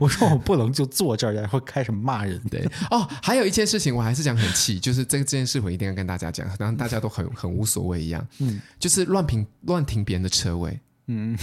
[0.00, 2.40] 我说我不能就坐这儿，然后开始骂人。
[2.50, 8.26] 对哦，还有一件事情，我还是讲很气，就是这这件事我一定要跟大家讲，然后大家都很很无所谓一样。
[8.38, 10.78] 嗯，就是乱停乱停别人的车位。
[11.06, 11.36] 嗯，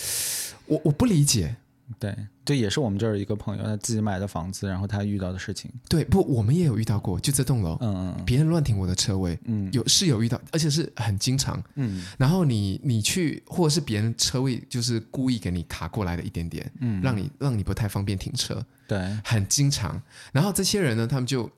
[0.66, 1.56] 我我不理解。
[1.98, 5.70] 对，这也是我们这儿一个朋友，他自己买的房子，然后他遇到的事情。
[5.88, 12.04] 对，不，我们也有遇到过，就这栋楼，嗯嗯，别人乱停我的车位，嗯，有是有遇到，而且是很经常，嗯。
[12.18, 20.00] 然后你你去，或者是别人车位就是故意给你卡过来的一点点，嗯，让你让你不太方便停车，对，很经常。
[20.32, 21.50] 然后这些人呢，他们就。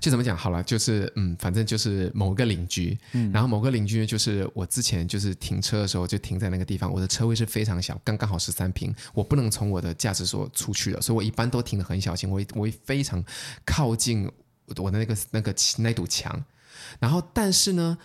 [0.00, 13.22] 就怎么讲好了，就是嗯，反正就是某个邻居，嗯，然后某个邻居就是我之前就是停车的时候就停在那个地方，我的车位是非常小，刚刚好十三平，我不能从我的驾驶所出去了，所以我一般都停得很小心，我会我会非常
[13.64, 14.30] 靠近
[14.76, 16.44] 我的那个那个那堵墙，
[16.98, 17.98] 然后但是呢，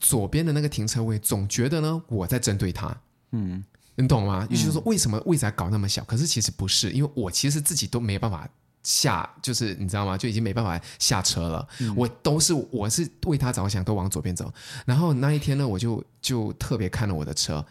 [0.00, 2.96] 左边的那个停车位总觉得呢我在针对他，
[3.32, 3.64] 嗯，
[3.96, 4.46] 你懂吗？
[4.50, 6.04] 也就是说为什么位置还搞那么小？
[6.04, 8.48] 可是其实不是，因为我其实自己都没办法。
[8.88, 10.16] 下就是你知道吗？
[10.16, 11.68] 就已经没办法下车了。
[11.80, 14.50] 嗯、我都是我是为他着想，都往左边走。
[14.86, 17.62] 然后那一天呢，我就就特别看了我的车，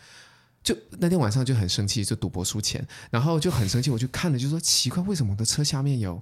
[0.61, 6.21] 就那天晚上就很生气，就赌博输钱，然后就很生气，我就看了，就说奇怪，为什么我的车下面有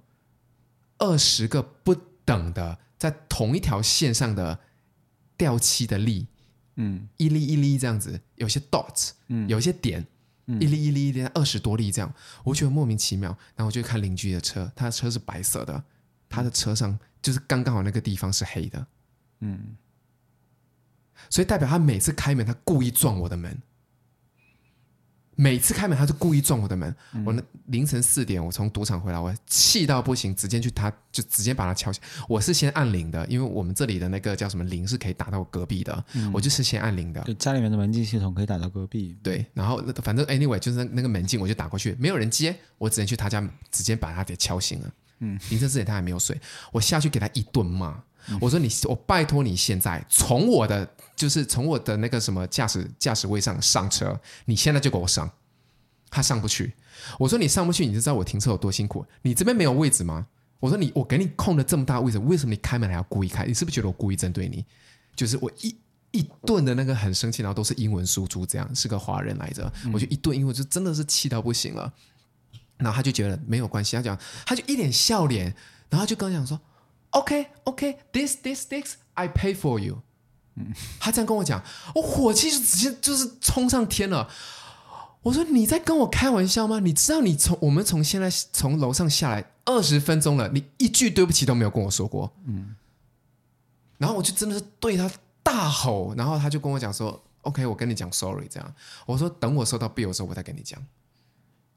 [0.97, 1.93] 二十个不
[2.23, 4.57] 等的在同一条线上的
[5.35, 6.25] 掉漆的粒，
[6.77, 10.07] 嗯，一粒一粒这样子，有些 dots，嗯，有些点。
[10.47, 13.29] 一粒一粒一粒，二十多粒这样，我觉得莫名其妙。
[13.55, 15.83] 然后我就看邻居的车，他的车是白色的，
[16.29, 18.87] 他的车上就是刚刚好那个地方是黑的，
[19.39, 19.75] 嗯，
[21.29, 23.61] 所以代表他每次开门，他故意撞我的门。
[25.35, 26.95] 每次开门，他就故意撞我的门。
[27.13, 32.01] 嗯、我那凌晨四点，我从赌场回来，我气到不行，直接去他就直接把他敲醒。
[32.27, 37.21] 我是先按铃的，因为我们这里的那个叫什么铃是可以打到隔壁的，嗯、我就是先按铃的。
[37.21, 39.17] 对，家里面的门禁系统可以打到隔壁。
[39.21, 44.91] 对，然后反正 anyway 就是那个门禁，我就打过去，没有人接，我只能去他家直接把他给敲醒了。
[45.19, 46.39] 嗯，凌晨四点他还没有睡，
[46.71, 48.01] 我下去给他一顿骂。
[48.41, 55.29] 我说你，我拜托你现在从我的就是从我的那个什么驾驶驾驶位上上车，你现在就给我上。
[56.11, 56.73] 他上不去。
[57.19, 59.05] 我说你上不去，你就知道我停车有多辛苦。
[59.23, 60.25] 你这边没有位置吗？
[60.61, 63.45] 我说你，我给你空了这么大位置，为什么你开门还要故意开？
[63.45, 64.63] 你是不是觉得我故意针对你？
[65.13, 65.75] 就是我一
[66.11, 71.91] 一顿的那个很生气，然后都是英文输出，这样是个华人来着，我就一顿英文就真的是气到不行了。
[72.77, 75.53] 然后他就觉得没有关系，他讲他就一脸笑脸，
[75.89, 76.57] 然后就跟我讲说。
[77.15, 80.01] OK OK this this this I pay for you。
[80.55, 81.63] 嗯，他这样跟我讲，
[81.95, 84.29] 我火气就直接就是冲上天了。
[85.21, 86.79] 我说你在跟我开玩笑吗？
[86.79, 92.31] 你知道你从我们从现在从楼上下来二十分钟了，你一句对不起都没有跟我说过。
[92.45, 92.75] 嗯，
[93.97, 95.09] 然后我就真的是对他
[95.41, 98.73] 大吼，然后他就跟我讲说：“OK，我跟你讲 sorry。”这样，
[99.05, 100.79] 我说等我收到 bill 的时候，我再跟你讲。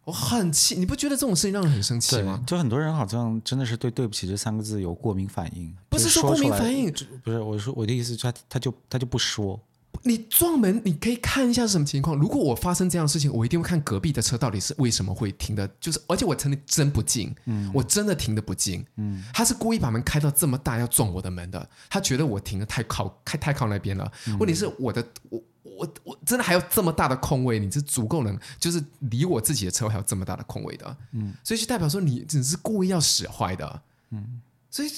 [0.09, 2.43] 我很气，你不觉得这种事情让人很生气吗？
[2.47, 5.71] 就很多人好像真的是对“对不起”这三个字有过敏反应。
[5.91, 6.91] 不是说过敏反应，
[7.23, 9.61] 不是我说我的意思，他他就他就不说。
[10.05, 12.17] 你撞门，你可以看一下是什么情况。
[12.17, 24.11] 如果我发生这样的事情，我一定会看隔壁的车到底是为什么会停的，就是而且我真的真不近，嗯，我真的停的不近，嗯，他是故意把门开到这么大要撞我的门的，他觉得我停的太靠开太靠那边了。
[24.39, 25.39] 问题是我的我。
[25.77, 34.41] 我我真的还有这么大的空位，你是足够能就是离我自己的车位还有这么大的空位的，嗯，所以就代表说你只是故意要使坏的，嗯，
[34.71, 34.91] 所以，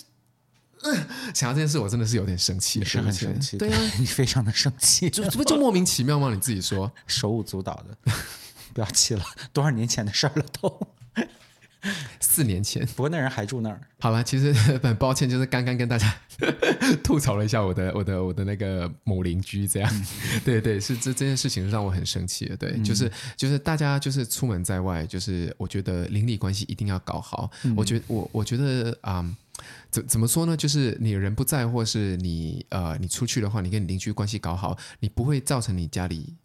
[0.82, 6.32] 嗯，想到这件事，我真的是有点生气，是很生气，对啊，你非常的生气，这不就莫名其妙吗？
[6.32, 8.12] 你自己说， 手舞足蹈的，
[8.72, 10.88] 不要气了，多少年前的事儿了都。
[12.20, 13.80] 四年前，不过那人还住那儿。
[13.98, 16.14] 好了，其实 很抱歉，就是刚刚跟大家
[17.02, 19.90] 吐槽了一下我的、我的、我的那个某邻居，这样。
[19.92, 22.56] 嗯、 对对，是这这件事情让我很生气的。
[22.56, 27.50] 对，嗯、就是就是大家就是出门在外，就是我觉得邻里关系一定要搞好。
[27.64, 29.36] 嗯、我觉得我我觉得啊、嗯，
[29.90, 30.54] 怎怎么说呢？
[30.56, 36.36] 就是你人不在，或是你呃你出去的话，你跟你邻居关系搞好，你不会造成你家里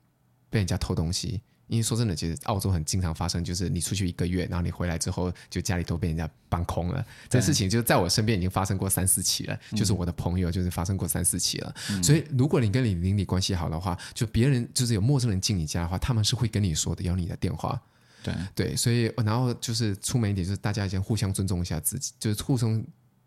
[0.49, 1.41] 被人家偷东西。
[1.68, 7.03] 因为说真的，其实澳洲很经常发生，就是你出去一个月，然后你回来之后，就家里都被人家搬空了。
[7.28, 11.76] 这事情就在我身边已经发生过三四起了，就是我的朋友就是发生过三四起了。
[11.89, 17.82] 嗯、所以，如果你跟你邻里关系好的话，就别人就是有陌生人进你家的话，他们是会跟你说的，要你的电话。
[18.22, 22.84] 对对，所以然后就是出门一点，就是大家先互相尊重一下自己，就是互相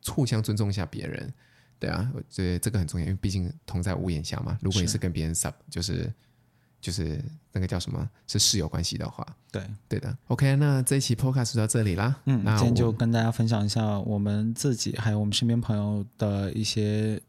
[0.06, 1.34] 互相尊重一下别人。
[1.80, 4.56] 对啊，我觉得这个很重要，因为毕竟同在屋檐下嘛。
[4.62, 6.12] 如果你是跟别人 sub，就是。
[6.80, 7.20] 就是
[7.52, 10.16] 那个叫什么，是室友关系的话，对对的。
[10.28, 12.14] OK，那这一期 Podcast 就到这里啦。
[12.26, 17.20] 嗯，那今天就跟大家分享一下我们自己还有我们身边朋友的一些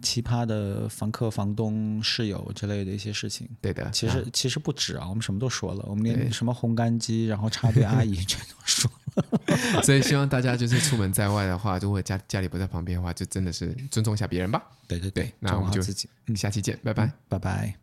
[0.00, 3.48] 奇葩的房客、房东、室友之类的一些事情。
[3.60, 8.98] 对的，其实、啊、其实不止啊，我们什么都说了，我们连什么烘干机，然后插队阿姨全都说了。
[9.82, 14.62] 所以希望大家就是出门在外的话，如果家家里不在旁边的话，就真的是尊重一下别人吧。
[14.86, 17.82] 对对对，那我们就自己，嗯，下期见，拜拜，拜拜。